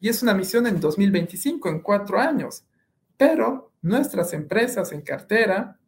y 0.06 0.08
es 0.08 0.22
una 0.22 0.34
misión 0.34 0.68
en 0.68 0.78
2025, 0.78 1.68
en 1.68 1.80
cuatro 1.80 2.20
años. 2.20 2.64
Pero 3.16 3.72
nuestras 3.82 4.32
empresas 4.34 4.92
en 4.92 5.02
cartera 5.02 5.80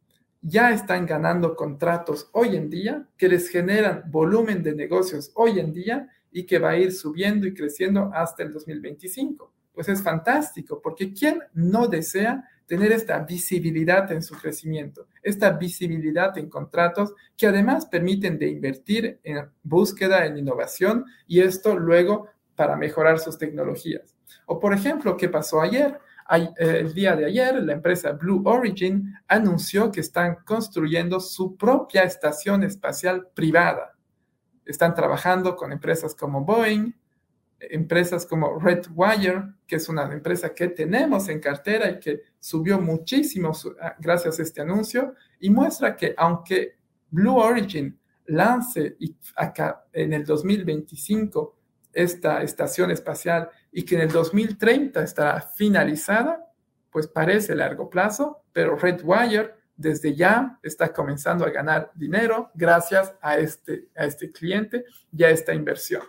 ya 0.42 0.72
están 0.72 1.06
ganando 1.06 1.54
contratos 1.54 2.28
hoy 2.32 2.56
en 2.56 2.68
día 2.68 3.06
que 3.16 3.28
les 3.28 3.48
generan 3.48 4.02
volumen 4.10 4.64
de 4.64 4.74
negocios 4.74 5.30
hoy 5.36 5.60
en 5.60 5.72
día 5.72 6.08
y 6.32 6.46
que 6.46 6.58
va 6.58 6.70
a 6.70 6.76
ir 6.76 6.90
subiendo 6.90 7.46
y 7.46 7.54
creciendo 7.54 8.10
hasta 8.12 8.42
el 8.42 8.52
2025. 8.52 9.52
Pues 9.72 9.88
es 9.88 10.02
fantástico, 10.02 10.80
porque 10.82 11.12
¿quién 11.12 11.40
no 11.54 11.86
desea 11.86 12.42
tener 12.66 12.90
esta 12.90 13.20
visibilidad 13.20 14.10
en 14.10 14.24
su 14.24 14.34
crecimiento, 14.34 15.06
esta 15.22 15.50
visibilidad 15.50 16.36
en 16.36 16.48
contratos 16.48 17.14
que 17.36 17.46
además 17.46 17.86
permiten 17.86 18.36
de 18.36 18.48
invertir 18.48 19.20
en 19.22 19.48
búsqueda, 19.62 20.26
en 20.26 20.38
innovación 20.38 21.04
y 21.28 21.40
esto 21.40 21.78
luego 21.78 22.26
para 22.58 22.74
mejorar 22.74 23.20
sus 23.20 23.38
tecnologías. 23.38 24.16
O 24.46 24.58
por 24.58 24.74
ejemplo, 24.74 25.16
¿qué 25.16 25.28
pasó 25.28 25.60
ayer? 25.60 25.96
Eh, 26.28 26.48
el 26.58 26.92
día 26.92 27.14
de 27.14 27.24
ayer, 27.24 27.62
la 27.62 27.72
empresa 27.72 28.10
Blue 28.10 28.42
Origin 28.44 29.14
anunció 29.28 29.92
que 29.92 30.00
están 30.00 30.38
construyendo 30.44 31.20
su 31.20 31.56
propia 31.56 32.02
estación 32.02 32.64
espacial 32.64 33.28
privada. 33.32 33.96
Están 34.64 34.92
trabajando 34.92 35.54
con 35.54 35.70
empresas 35.70 36.16
como 36.16 36.44
Boeing, 36.44 36.92
empresas 37.60 38.26
como 38.26 38.58
Redwire, 38.58 39.54
que 39.64 39.76
es 39.76 39.88
una 39.88 40.12
empresa 40.12 40.52
que 40.52 40.66
tenemos 40.66 41.28
en 41.28 41.38
cartera 41.38 41.88
y 41.88 42.00
que 42.00 42.22
subió 42.40 42.80
muchísimo 42.80 43.52
ah, 43.80 43.94
gracias 44.00 44.40
a 44.40 44.42
este 44.42 44.62
anuncio, 44.62 45.14
y 45.38 45.48
muestra 45.48 45.94
que 45.94 46.12
aunque 46.16 46.76
Blue 47.08 47.36
Origin 47.36 47.96
lance 48.26 48.96
acá 49.36 49.84
en 49.92 50.12
el 50.12 50.24
2025 50.24 51.57
esta 51.92 52.42
estación 52.42 52.90
espacial 52.90 53.48
y 53.72 53.84
que 53.84 53.96
en 53.96 54.02
el 54.02 54.10
2030 54.10 55.02
estará 55.02 55.40
finalizada, 55.40 56.46
pues 56.90 57.06
parece 57.06 57.54
largo 57.54 57.88
plazo, 57.90 58.44
pero 58.52 58.76
Redwire 58.76 59.54
desde 59.76 60.14
ya 60.14 60.58
está 60.62 60.92
comenzando 60.92 61.44
a 61.44 61.50
ganar 61.50 61.92
dinero 61.94 62.50
gracias 62.54 63.14
a 63.22 63.38
este, 63.38 63.88
a 63.96 64.04
este 64.04 64.32
cliente 64.32 64.84
y 65.12 65.22
a 65.22 65.30
esta 65.30 65.54
inversión. 65.54 66.02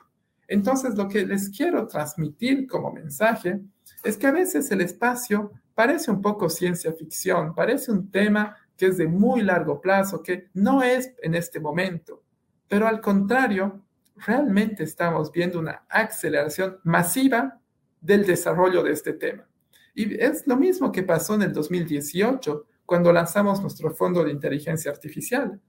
Entonces, 0.47 0.95
lo 0.95 1.07
que 1.07 1.25
les 1.25 1.49
quiero 1.49 1.87
transmitir 1.87 2.67
como 2.67 2.91
mensaje 2.91 3.61
es 4.03 4.17
que 4.17 4.25
a 4.25 4.31
veces 4.31 4.71
el 4.71 4.81
espacio 4.81 5.51
parece 5.75 6.09
un 6.09 6.21
poco 6.21 6.49
ciencia 6.49 6.91
ficción, 6.93 7.53
parece 7.53 7.91
un 7.91 8.09
tema 8.09 8.57
que 8.75 8.87
es 8.87 8.97
de 8.97 9.07
muy 9.07 9.41
largo 9.41 9.79
plazo, 9.79 10.23
que 10.23 10.49
no 10.53 10.81
es 10.81 11.13
en 11.21 11.35
este 11.35 11.59
momento, 11.59 12.23
pero 12.67 12.87
al 12.87 12.99
contrario, 12.99 13.85
realmente 14.25 14.83
estamos 14.83 15.31
viendo 15.31 15.59
una 15.59 15.83
aceleración 15.89 16.79
masiva 16.83 17.59
del 18.01 18.25
desarrollo 18.25 18.83
de 18.83 18.91
este 18.91 19.13
tema. 19.13 19.47
Y 19.93 20.21
es 20.21 20.47
lo 20.47 20.55
mismo 20.55 20.91
que 20.91 21.03
pasó 21.03 21.35
en 21.35 21.43
el 21.43 21.53
2018, 21.53 22.65
cuando 22.85 23.13
lanzamos 23.13 23.61
nuestro 23.61 23.91
fondo 23.91 24.23
de 24.23 24.31
inteligencia 24.31 24.91
artificial. 24.91 25.61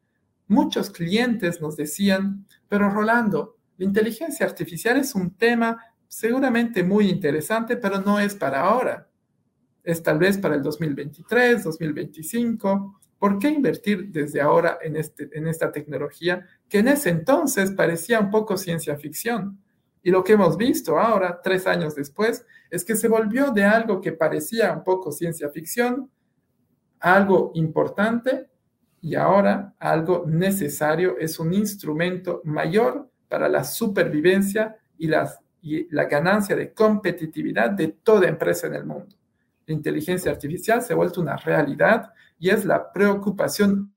Muchos 0.46 0.90
clientes 0.90 1.60
nos 1.60 1.76
decían, 1.76 2.46
pero 2.68 2.88
Rolando, 2.88 3.56
la 3.76 3.84
inteligencia 3.84 4.46
artificial 4.46 4.96
es 4.96 5.14
un 5.14 5.36
tema 5.36 5.78
seguramente 6.08 6.82
muy 6.82 7.08
interesante, 7.08 7.76
pero 7.76 8.00
no 8.00 8.18
es 8.18 8.34
para 8.34 8.60
ahora. 8.62 9.08
Es 9.84 10.02
tal 10.02 10.18
vez 10.18 10.38
para 10.38 10.54
el 10.54 10.62
2023, 10.62 11.62
2025. 11.62 13.00
¿Por 13.18 13.38
qué 13.38 13.48
invertir 13.48 14.10
desde 14.10 14.40
ahora 14.40 14.78
en, 14.82 14.96
este, 14.96 15.28
en 15.32 15.46
esta 15.46 15.70
tecnología 15.70 16.46
que 16.70 16.78
en 16.78 16.88
ese 16.88 17.10
entonces 17.10 17.72
parecía 17.72 18.20
un 18.20 18.30
poco 18.30 18.56
ciencia 18.56 18.96
ficción? 18.96 19.60
Y 20.02 20.10
lo 20.10 20.24
que 20.24 20.32
hemos 20.32 20.56
visto 20.56 20.98
ahora, 20.98 21.40
tres 21.42 21.66
años 21.66 21.94
después, 21.94 22.46
es 22.70 22.84
que 22.84 22.96
se 22.96 23.08
volvió 23.08 23.50
de 23.50 23.64
algo 23.64 24.00
que 24.00 24.12
parecía 24.12 24.72
un 24.72 24.84
poco 24.84 25.12
ciencia 25.12 25.50
ficción, 25.50 26.10
algo 27.00 27.50
importante 27.54 28.48
y 29.02 29.16
ahora 29.16 29.74
algo 29.78 30.24
necesario, 30.26 31.18
es 31.18 31.38
un 31.38 31.52
instrumento 31.52 32.40
mayor 32.44 33.10
para 33.28 33.48
la 33.48 33.64
supervivencia 33.64 34.76
y, 34.96 35.08
la 35.08 36.04
ganancia 36.04 36.56
de 36.56 36.72
competitividad 36.72 37.70
de 37.70 37.88
toda 37.88 38.28
empresa 38.28 38.68
en 38.68 38.74
el 38.74 38.84
mundo. 38.84 39.16
La 39.66 39.74
inteligencia 39.74 40.30
artificial 40.30 40.82
se 40.82 40.92
ha 40.92 40.96
vuelto 40.96 41.20
una 41.20 41.36
realidad 41.36 42.12
y 42.38 42.48
es 42.48 42.64
la 42.64 42.92
preocupación 42.92 43.92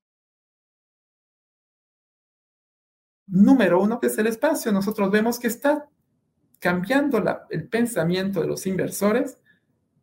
número 3.34 3.82
uno, 3.82 4.00
que 4.00 4.08
es 4.08 4.18
el 4.18 4.28
espacio. 4.28 4.72
Nosotros 4.72 5.10
vemos 5.10 5.40
que 5.40 5.48
está 5.48 5.90
cambiando 6.60 7.22
el 7.50 7.68
pensamiento 7.68 8.42
de 8.42 8.48
los 8.48 8.66
inversores 8.68 9.38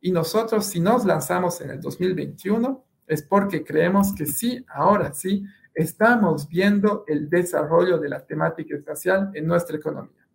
y 0.00 0.10
nosotros 0.10 0.66
si 0.66 0.80
nos 0.80 1.04
lanzamos 1.04 1.60
en 1.60 1.70
el 1.70 1.80
2021 1.80 2.84
es 3.06 3.22
porque 3.22 3.64
creemos 3.64 4.14
que 4.14 4.26
sí, 4.26 4.64
ahora 4.68 5.12
sí, 5.14 5.44
estamos 5.74 6.48
viendo 6.48 7.04
el 7.06 7.30
desarrollo 7.30 7.98
de 7.98 8.08
la 8.08 8.24
temática 8.24 8.76
espacial 8.76 9.30
en 9.34 9.46
nuestra 9.46 9.76
economía. 9.76 10.26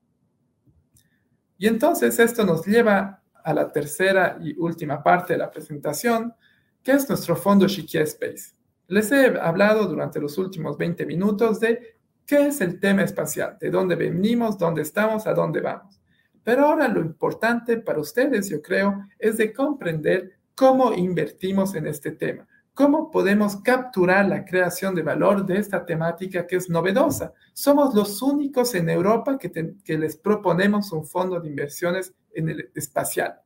Y 1.58 1.67
entonces 1.67 2.17
esto 2.19 2.45
nos 2.45 2.65
lleva 2.65 3.21
a 3.43 3.53
la 3.53 3.71
tercera 3.71 4.38
y 4.41 4.58
última 4.58 5.03
parte 5.03 5.34
de 5.34 5.39
la 5.39 5.51
presentación, 5.51 6.34
que 6.81 6.93
es 6.93 7.08
nuestro 7.08 7.36
fondo 7.36 7.67
Shikia 7.67 8.01
Space. 8.03 8.55
Les 8.88 9.12
he 9.12 9.39
hablado 9.39 9.88
durante 9.88 10.19
los 10.19 10.38
últimos 10.38 10.77
20 10.77 11.05
minutos 11.05 11.60
de 11.60 11.94
qué 12.25 12.47
es 12.47 12.61
el 12.61 12.79
tema 12.79 13.03
espacial, 13.03 13.57
de 13.59 13.69
dónde 13.69 13.95
venimos, 13.95 14.57
dónde 14.57 14.81
estamos, 14.81 15.27
a 15.27 15.33
dónde 15.33 15.61
vamos. 15.61 15.99
Pero 16.43 16.67
ahora 16.67 16.88
lo 16.88 17.01
importante 17.01 17.77
para 17.77 17.99
ustedes, 17.99 18.49
yo 18.49 18.61
creo, 18.61 19.07
es 19.17 19.38
de 19.38 19.51
comprender 19.51 20.33
cómo 20.53 20.93
invertimos 20.93 21.75
en 21.75 21.88
este 21.88 22.11
tema. 22.11 22.47
¿Cómo 22.75 23.09
podemos 23.09 23.55
capturar 23.61 24.27
la 24.27 24.43
creación 24.43 24.95
de 24.95 25.01
valor 25.01 25.45
de 25.45 25.57
esta 25.57 25.85
temática 25.85 26.45
que 26.45 26.57
es 26.57 26.69
novedosa? 26.69 27.33
Somos 27.53 27.95
los 27.95 28.21
únicos 28.21 28.75
en 28.75 28.89
Europa 28.89 29.38
que, 29.38 29.97
les 29.97 30.17
proponemos 30.17 30.91
un 30.91 31.05
fondo 31.05 31.39
de 31.39 31.47
inversiones 31.47 32.13
en 32.33 32.49
el 32.49 32.69
espacial. 32.75 33.39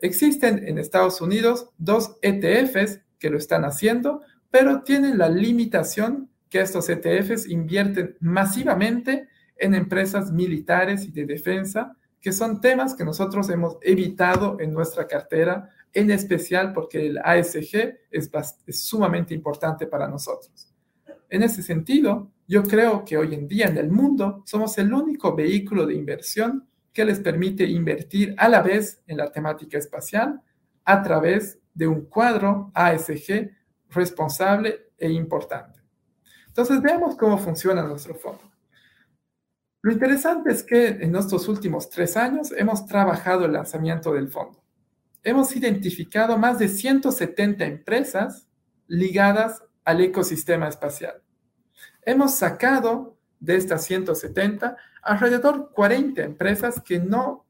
Existen 0.00 0.66
en 0.66 0.78
Estados 0.78 1.20
Unidos 1.20 1.68
dos 1.76 2.16
ETFs 2.22 3.00
que 3.18 3.28
lo 3.28 3.36
están 3.36 3.66
haciendo, 3.66 4.22
pero 4.50 4.82
tienen 4.82 5.18
la 5.18 5.28
limitación 5.28 6.30
que 6.48 6.60
estos 6.60 6.88
ETFs 6.88 7.48
invierten 7.48 8.16
masivamente 8.20 9.28
en 9.56 9.74
empresas 9.74 10.32
militares 10.32 11.04
y 11.04 11.10
de 11.10 11.26
defensa, 11.26 11.96
que 12.20 12.32
son 12.32 12.60
temas 12.60 12.94
que 12.94 13.04
nosotros 13.04 13.48
hemos 13.50 13.76
evitado 13.82 14.58
en 14.60 14.72
nuestra 14.72 15.06
cartera 15.06 15.70
en 15.92 16.10
especial 16.10 16.72
porque 16.74 17.06
el 17.06 17.18
ASG 17.18 17.98
es, 18.10 18.30
sumamente 18.68 19.34
importante 19.34 19.86
para 19.86 20.06
nosotros. 20.06 20.72
En 21.30 21.42
ese 21.42 21.62
sentido, 21.62 22.30
yo 22.46 22.62
creo 22.62 23.04
que 23.04 23.16
hoy 23.16 23.34
en 23.34 23.48
día 23.48 23.66
en 23.66 23.78
el 23.78 23.90
mundo 23.90 24.42
somos 24.44 24.76
el 24.78 24.92
único 24.92 25.34
vehículo 25.34 25.86
de 25.86 25.94
inversión 25.94 26.68
que 26.92 27.04
les 27.04 27.20
permite 27.20 27.64
invertir 27.64 28.34
a 28.36 28.48
la 28.48 28.60
vez 28.62 29.02
en 29.06 29.16
la 29.16 29.32
temática 29.32 29.78
espacial 29.78 30.40
a 30.84 31.02
través 31.02 31.58
de 31.74 31.86
un 31.86 32.02
cuadro 32.02 32.70
ASG 32.74 33.50
responsable 33.90 34.90
e 34.98 35.10
importante. 35.10 35.75
Entonces, 36.56 36.80
veamos 36.80 37.16
cómo 37.16 37.36
funciona 37.38 37.82
nuestro 37.82 38.14
fondo. 38.14 38.42
Lo 39.82 39.92
interesante 39.92 40.50
es 40.50 40.62
que 40.62 40.88
en 40.88 41.14
estos 41.14 41.48
últimos 41.48 41.90
tres 41.90 42.16
años 42.16 42.52
hemos 42.52 42.86
trabajado 42.86 43.44
el 43.44 43.52
lanzamiento 43.52 44.12
del 44.12 44.28
fondo 44.28 44.66
hemos 45.26 45.56
identificado 45.56 46.38
más 46.38 46.60
de 46.60 46.68
170 46.68 47.64
empresas 47.64 48.46
ligadas 48.86 49.60
al 49.84 50.00
ecosistema 50.00 50.68
espacial. 50.68 51.20
Hemos 52.02 52.36
sacado 52.36 53.18
de 53.40 53.56
estas 53.56 53.84
170 53.86 54.76
alrededor 55.02 55.72
40 55.72 56.22
empresas 56.22 56.80
que 56.80 57.00
no 57.00 57.44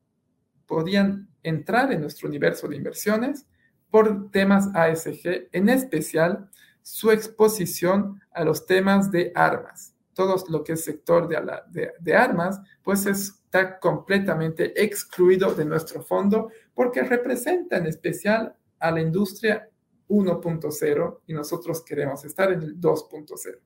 podían 0.65 1.29
entrar 1.43 1.93
en 1.93 2.01
nuestro 2.01 2.29
universo 2.29 2.67
de 2.67 2.77
inversiones 2.77 3.47
por 3.91 4.31
temas 4.31 4.69
ASG, 4.75 5.51
en 5.53 5.69
especial 5.69 6.49
su 6.87 7.11
exposición 7.11 8.21
a 8.31 8.45
los 8.45 8.65
temas 8.65 9.11
de 9.11 9.33
armas. 9.35 9.97
Todo 10.15 10.37
lo 10.49 10.63
que 10.63 10.75
es 10.75 10.85
sector 10.85 11.27
de, 11.27 12.15
armas, 12.15 12.61
pues 12.85 13.07
está 13.07 13.81
completamente 13.81 14.73
excluido 14.81 15.53
de 15.53 15.65
nuestro 15.65 16.01
fondo 16.01 16.49
porque 16.73 17.03
representa 17.03 17.79
en 17.79 17.87
especial 17.87 18.55
a 18.79 18.93
la 18.93 19.01
industria 19.01 19.69
1.0 20.09 21.19
y 21.27 21.33
nosotros 21.33 21.83
queremos 21.85 22.25
estar 22.25 22.53
en 22.53 22.63
el 22.63 22.81
2.0. 22.81 23.59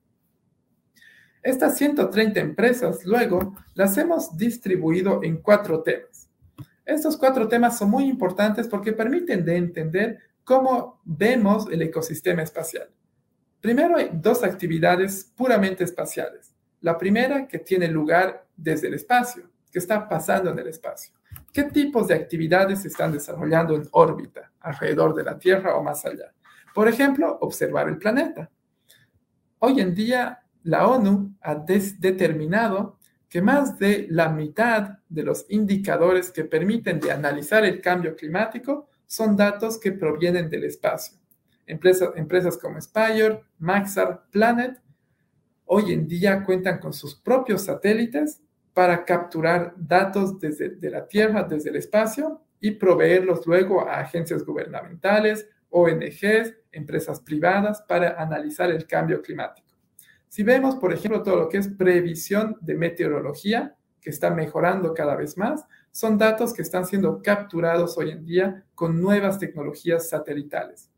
Estas 1.43 1.77
130 1.77 2.39
empresas 2.39 3.05
luego 3.05 3.55
las 3.75 3.95
hemos 3.99 4.35
distribuido 4.35 5.21
en 5.21 5.37
cuatro 5.43 5.83
temas. 5.83 6.27
Estos 6.83 7.17
cuatro 7.17 7.47
temas 7.47 7.77
son 7.77 7.91
muy 7.91 8.05
importantes 8.05 8.67
porque 8.67 8.93
permiten 8.93 9.45
de 9.45 9.57
entender 9.57 10.19
cómo 10.43 10.99
vemos 11.05 11.67
el 11.71 11.83
ecosistema 11.83 12.41
espacial. 12.41 12.89
Primero 13.61 13.95
hay 13.95 14.09
dos 14.11 14.43
actividades 14.43 15.31
puramente 15.35 15.83
espaciales. 15.83 16.51
La 16.81 16.97
primera 16.97 17.47
que 17.47 17.59
tiene 17.59 17.87
lugar 17.87 18.47
desde 18.57 18.87
el 18.87 18.95
espacio, 18.95 19.43
que 19.71 19.77
está 19.77 20.09
pasando 20.09 20.49
en 20.49 20.57
el 20.57 20.67
espacio. 20.67 21.13
¿Qué 21.53 21.63
tipos 21.65 22.07
de 22.07 22.15
actividades 22.15 22.81
se 22.81 22.87
están 22.87 23.11
desarrollando 23.11 23.75
en 23.75 23.87
órbita, 23.91 24.51
alrededor 24.59 25.13
de 25.13 25.23
la 25.23 25.37
Tierra 25.37 25.75
o 25.75 25.83
más 25.83 26.03
allá? 26.05 26.33
Por 26.73 26.87
ejemplo, 26.87 27.37
observar 27.41 27.87
el 27.87 27.97
planeta. 27.97 28.49
Hoy 29.59 29.79
en 29.79 29.93
día, 29.93 30.39
la 30.63 30.87
ONU 30.87 31.35
ha 31.41 31.55
determinado 31.55 32.97
que 33.29 33.43
más 33.43 33.77
de 33.77 34.07
la 34.09 34.29
mitad 34.29 34.97
de 35.07 35.23
los 35.23 35.45
indicadores 35.49 36.31
que 36.31 36.45
permiten 36.45 36.99
de 36.99 37.11
analizar 37.11 37.63
el 37.63 37.79
cambio 37.79 38.15
climático 38.15 38.89
son 39.05 39.37
datos 39.37 39.79
que 39.79 39.91
provienen 39.91 40.49
del 40.49 40.63
espacio. 40.63 41.20
Empresas, 41.71 42.57
como 42.57 42.81
Spire, 42.81 43.43
Maxar, 43.59 44.25
Planet, 44.29 44.77
hoy 45.65 45.93
en 45.93 46.05
día 46.07 46.43
cuentan 46.43 46.79
con 46.79 46.91
sus 46.91 47.15
propios 47.15 47.63
satélites 47.63 48.41
para 48.73 49.05
capturar 49.05 49.73
datos 49.77 50.37
desde 50.39 50.69
de 50.69 50.89
la 50.89 51.07
Tierra, 51.07 51.43
desde 51.43 51.69
el 51.69 51.77
espacio, 51.77 52.41
y 52.59 52.71
proveerlos 52.71 53.47
luego 53.47 53.87
a 53.87 53.99
agencias 53.99 54.45
gubernamentales, 54.45 55.47
ONGs, 55.69 56.55
empresas 56.73 57.21
privadas 57.21 57.81
para 57.87 58.21
analizar 58.21 58.69
el 58.69 58.85
cambio 58.85 59.21
climático. 59.21 59.67
Si 60.27 60.43
vemos, 60.43 60.75
por 60.75 60.93
ejemplo, 60.93 61.23
todo 61.23 61.37
lo 61.37 61.49
que 61.49 61.57
es 61.57 61.69
previsión 61.69 62.57
de 62.61 62.75
meteorología, 62.75 63.75
que 64.01 64.09
está 64.09 64.29
mejorando 64.29 64.93
cada 64.93 65.15
vez 65.15 65.37
más, 65.37 65.65
son 65.91 66.17
datos 66.17 66.53
que 66.53 66.61
están 66.61 66.85
siendo 66.85 67.21
capturados 67.21 67.97
hoy 67.97 68.11
en 68.11 68.25
día 68.25 68.65
con 68.75 69.01
nuevas 69.01 69.39
tecnologías 69.39 70.09
satelitales. 70.09 70.90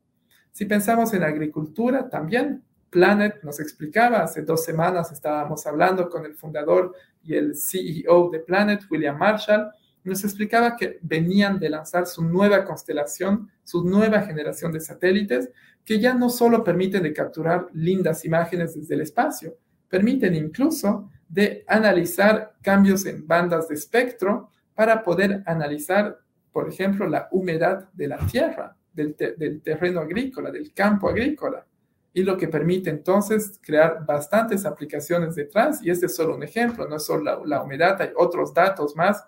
Si 0.53 0.65
pensamos 0.65 1.11
en 1.15 1.23
agricultura, 1.23 2.07
también. 2.07 2.63
Planet 2.91 3.41
nos 3.41 3.59
explicaba, 3.59 4.19
hace 4.21 4.43
dos 4.43 4.63
semanas 4.63 5.11
estábamos 5.11 5.65
hablando 5.65 6.07
con 6.07 6.27
el 6.27 6.35
fundador 6.35 6.93
y 7.23 7.33
el 7.33 7.55
CEO 7.55 8.29
de 8.29 8.39
Planet, 8.39 8.81
William 8.91 9.17
Marshall, 9.17 9.71
nos 10.03 10.23
explicaba 10.23 10.77
que 10.77 10.99
venían 11.01 11.57
de 11.57 11.71
lanzar 11.71 12.05
su 12.05 12.23
nueva 12.23 12.63
constelación, 12.63 13.49
su 13.63 13.83
nueva 13.83 14.21
generación 14.21 14.71
de 14.71 14.79
satélites, 14.79 15.49
que 15.83 15.99
ya 15.99 16.13
no 16.13 16.29
solo 16.29 16.63
permiten 16.63 17.01
de 17.01 17.13
capturar 17.13 17.67
lindas 17.73 18.23
imágenes 18.23 18.75
desde 18.75 18.93
el 18.93 19.01
espacio, 19.01 19.57
permiten 19.89 20.35
incluso 20.35 21.09
de 21.27 21.63
analizar 21.67 22.53
cambios 22.61 23.07
en 23.07 23.25
bandas 23.25 23.69
de 23.69 23.73
espectro 23.73 24.51
para 24.75 25.01
poder 25.01 25.41
analizar, 25.47 26.19
por 26.51 26.69
ejemplo, 26.69 27.09
la 27.09 27.27
humedad 27.31 27.89
de 27.93 28.07
la 28.07 28.17
tierra, 28.27 28.77
del, 28.93 29.61
terreno 29.61 29.99
agrícola, 29.99 30.51
del 30.51 30.73
campo 30.73 31.09
agrícola. 31.09 31.65
Y 32.13 32.23
lo 32.23 32.37
que 32.37 32.47
permite 32.47 32.89
entonces 32.89 33.59
crear 33.61 34.05
bastantes 34.05 34.65
aplicaciones 34.65 35.35
detrás. 35.35 35.83
Y 35.83 35.89
este 35.89 36.05
es 36.05 36.15
solo 36.15 36.35
un 36.35 36.43
ejemplo, 36.43 36.87
no 36.87 36.97
es 36.97 37.05
solo 37.05 37.23
la, 37.23 37.39
la 37.45 37.63
humedad, 37.63 37.99
hay 38.01 38.09
otros 38.15 38.53
datos 38.53 38.95
más 38.95 39.23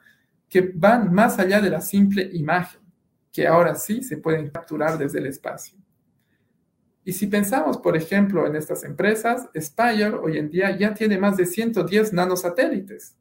que 0.48 0.72
van 0.74 1.12
más 1.12 1.40
allá 1.40 1.60
de 1.60 1.70
la 1.70 1.82
simple 1.82 2.30
imagen, 2.34 2.82
que 3.32 3.48
ahora 3.48 3.76
sí 3.76 4.04
se 4.04 4.18
pueden 4.18 4.50
capturar 4.50 4.98
desde 4.98 5.20
el 5.20 5.26
espacio. 5.26 5.78
Y 7.04 7.14
si 7.14 7.28
pensamos, 7.28 7.78
por 7.78 7.96
ejemplo, 7.96 8.48
en 8.48 8.56
estas 8.56 8.84
empresas, 8.84 9.48
Spire 9.56 10.16
hoy 10.16 10.40
en 10.40 10.50
día 10.50 10.76
ya 10.76 10.94
tiene 10.94 11.20
más 11.20 11.38
de 11.38 11.46
110 11.46 12.14
nanosatélites. 12.14 13.16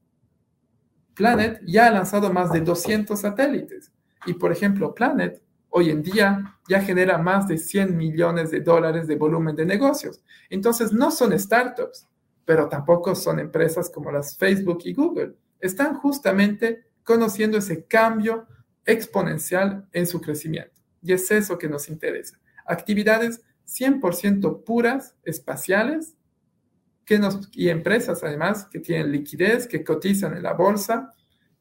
Planet 1.14 1.61
ya 1.66 1.87
ha 1.87 1.90
lanzado 1.90 2.33
más 2.33 2.50
de 2.50 2.62
200 2.62 3.20
satélites. 3.20 3.92
Y, 4.26 4.35
por 4.35 4.52
ejemplo, 4.52 4.94
Planet 4.94 5.42
hoy 5.76 5.90
en 5.90 6.02
día 6.02 6.56
ya 6.68 6.80
genera 6.80 7.18
más 7.18 7.48
de 7.48 7.58
100 7.58 7.96
millones 7.96 8.52
de 8.52 8.60
dólares 8.60 9.08
de 9.08 9.16
volumen 9.16 9.56
de 9.56 9.66
negocios. 9.66 10.22
Entonces, 10.48 10.92
no 10.92 11.10
son 11.10 11.37
startups, 11.37 12.06
pero 12.44 12.68
tampoco 12.68 13.16
son 13.16 13.40
empresas 13.40 13.90
como 13.90 14.12
las 14.12 14.38
Facebook 14.38 14.78
y 14.84 14.94
Google. 14.94 15.34
Están 15.58 15.94
justamente 15.94 16.84
conociendo 17.02 17.58
ese 17.58 17.87
cambio 17.87 18.46
exponencial 18.87 19.88
en 19.92 20.06
su 20.06 20.20
crecimiento. 20.20 20.80
Y 21.02 21.12
es 21.12 21.28
eso 21.32 21.58
que 21.58 21.68
nos 21.68 21.88
interesa. 21.88 22.38
Actividades 22.64 23.42
100% 23.66 24.62
puras, 24.62 25.16
espaciales, 25.24 26.14
que 27.04 27.18
nos, 27.18 27.50
y 27.52 27.68
empresas 27.68 28.22
además 28.22 28.68
que 28.70 28.78
tienen 28.78 29.10
liquidez, 29.10 29.66
que 29.66 29.82
cotizan 29.82 30.37
en 30.37 30.44
la 30.44 30.52
bolsa 30.52 31.12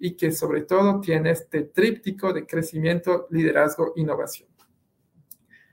y 0.04 0.16
que 0.18 0.32
sobre 0.32 0.62
todo 0.62 1.00
tienen 1.00 1.28
este 1.28 1.64
tríptico 1.64 2.34
de 2.34 2.46
crecimiento, 2.46 3.28
liderazgo, 3.30 3.94
innovación. 3.96 4.50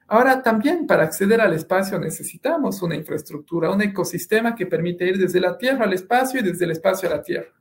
Ahora 0.07 0.43
también 0.43 0.87
para 0.87 1.05
acceder 1.05 1.41
al 1.41 1.53
espacio 1.53 1.99
necesitamos 1.99 2.83
una 2.83 2.95
infraestructura, 2.95 3.71
un 3.71 3.83
ecosistema 3.83 4.55
que 4.55 4.67
permite 4.67 5.07
ir 5.07 5.19
desde 5.19 5.41
la 5.41 5.59
Tierra 5.59 5.85
al 5.85 5.93
espacio 5.93 6.41
y 6.41 6.43
desde 6.45 6.65
el 6.65 6.73
espacio 6.73 7.09
a 7.09 7.17
la 7.17 7.23
Tierra 7.23 7.61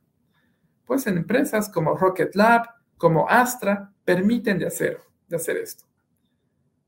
pues 0.90 1.06
en 1.06 1.18
empresas 1.18 1.68
como 1.68 1.94
Rocket 1.94 2.34
Lab, 2.34 2.66
como 2.96 3.28
Astra, 3.28 3.92
permiten 4.04 4.58
de 4.58 4.66
hacer, 4.66 4.98
de 5.28 5.36
hacer 5.36 5.56
esto. 5.56 5.84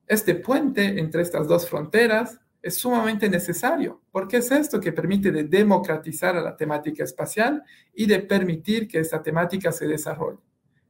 Este 0.08 0.34
puente 0.34 0.98
entre 0.98 1.22
estas 1.22 1.46
dos 1.46 1.70
fronteras 1.70 2.40
es 2.62 2.78
sumamente 2.78 3.28
necesario, 3.28 4.00
porque 4.12 4.36
es 4.36 4.50
esto 4.52 4.80
que 4.80 4.92
permite 4.92 5.32
de 5.32 5.44
democratizar 5.44 6.36
a 6.36 6.40
la 6.40 6.56
temática 6.56 7.02
espacial 7.02 7.62
y 7.92 8.06
de 8.06 8.20
permitir 8.20 8.86
que 8.86 9.00
esta 9.00 9.20
temática 9.20 9.72
se 9.72 9.88
desarrolle. 9.88 10.38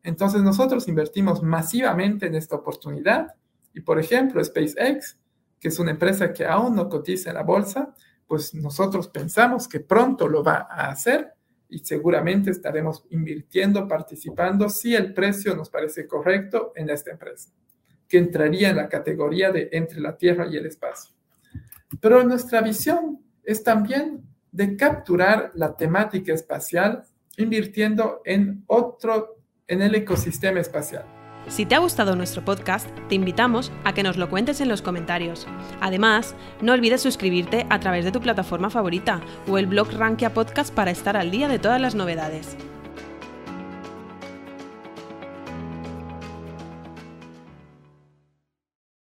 Entonces 0.02 0.42
nosotros 0.42 0.86
invertimos 0.86 1.42
masivamente 1.42 2.26
en 2.26 2.34
esta 2.34 2.56
oportunidad 2.56 3.34
y, 3.72 3.80
por 3.80 3.98
ejemplo, 3.98 4.44
SpaceX, 4.44 5.18
que 5.58 5.68
es 5.68 5.78
una 5.78 5.92
empresa 5.92 6.32
que 6.32 6.44
aún 6.44 6.74
no 6.76 6.88
cotiza 6.88 7.30
en 7.30 7.36
la 7.36 7.42
bolsa, 7.42 7.94
pues 8.26 8.54
nosotros 8.54 9.08
pensamos 9.08 9.66
que 9.66 9.80
pronto 9.80 10.28
lo 10.28 10.42
va 10.42 10.66
a 10.70 10.90
hacer 10.90 11.32
y 11.68 11.78
seguramente 11.78 12.50
estaremos 12.50 13.06
invirtiendo, 13.10 13.88
participando, 13.88 14.68
si 14.68 14.94
el 14.94 15.14
precio 15.14 15.56
nos 15.56 15.70
parece 15.70 16.06
correcto 16.06 16.72
en 16.76 16.90
esta 16.90 17.12
empresa, 17.12 17.50
que 18.06 18.18
entraría 18.18 18.68
en 18.70 18.76
la 18.76 18.90
categoría 18.90 19.50
de 19.50 19.70
entre 19.72 20.00
la 20.00 20.18
Tierra 20.18 20.46
y 20.46 20.56
el 20.56 20.66
espacio. 20.66 21.14
Pero 22.00 22.24
nuestra 22.24 22.60
visión 22.60 23.20
es 23.44 23.62
también 23.62 24.22
de 24.50 24.76
capturar 24.76 25.50
la 25.54 25.76
temática 25.76 26.32
espacial 26.32 27.04
invirtiendo 27.36 28.20
en 28.24 28.64
otro, 28.66 29.38
en 29.66 29.82
el 29.82 29.94
ecosistema 29.94 30.60
espacial. 30.60 31.04
Si 31.48 31.66
te 31.66 31.74
ha 31.74 31.80
gustado 31.80 32.14
nuestro 32.14 32.44
podcast, 32.44 32.88
te 33.08 33.16
invitamos 33.16 33.72
a 33.84 33.94
que 33.94 34.04
nos 34.04 34.16
lo 34.16 34.30
cuentes 34.30 34.60
en 34.60 34.68
los 34.68 34.80
comentarios. 34.80 35.46
Además, 35.80 36.36
no 36.60 36.72
olvides 36.72 37.00
suscribirte 37.00 37.66
a 37.68 37.80
través 37.80 38.04
de 38.04 38.12
tu 38.12 38.20
plataforma 38.20 38.70
favorita 38.70 39.20
o 39.48 39.58
el 39.58 39.66
blog 39.66 39.92
Rankia 39.92 40.34
Podcast 40.34 40.72
para 40.72 40.92
estar 40.92 41.16
al 41.16 41.30
día 41.30 41.48
de 41.48 41.58
todas 41.58 41.80
las 41.80 41.94
novedades. 41.94 42.56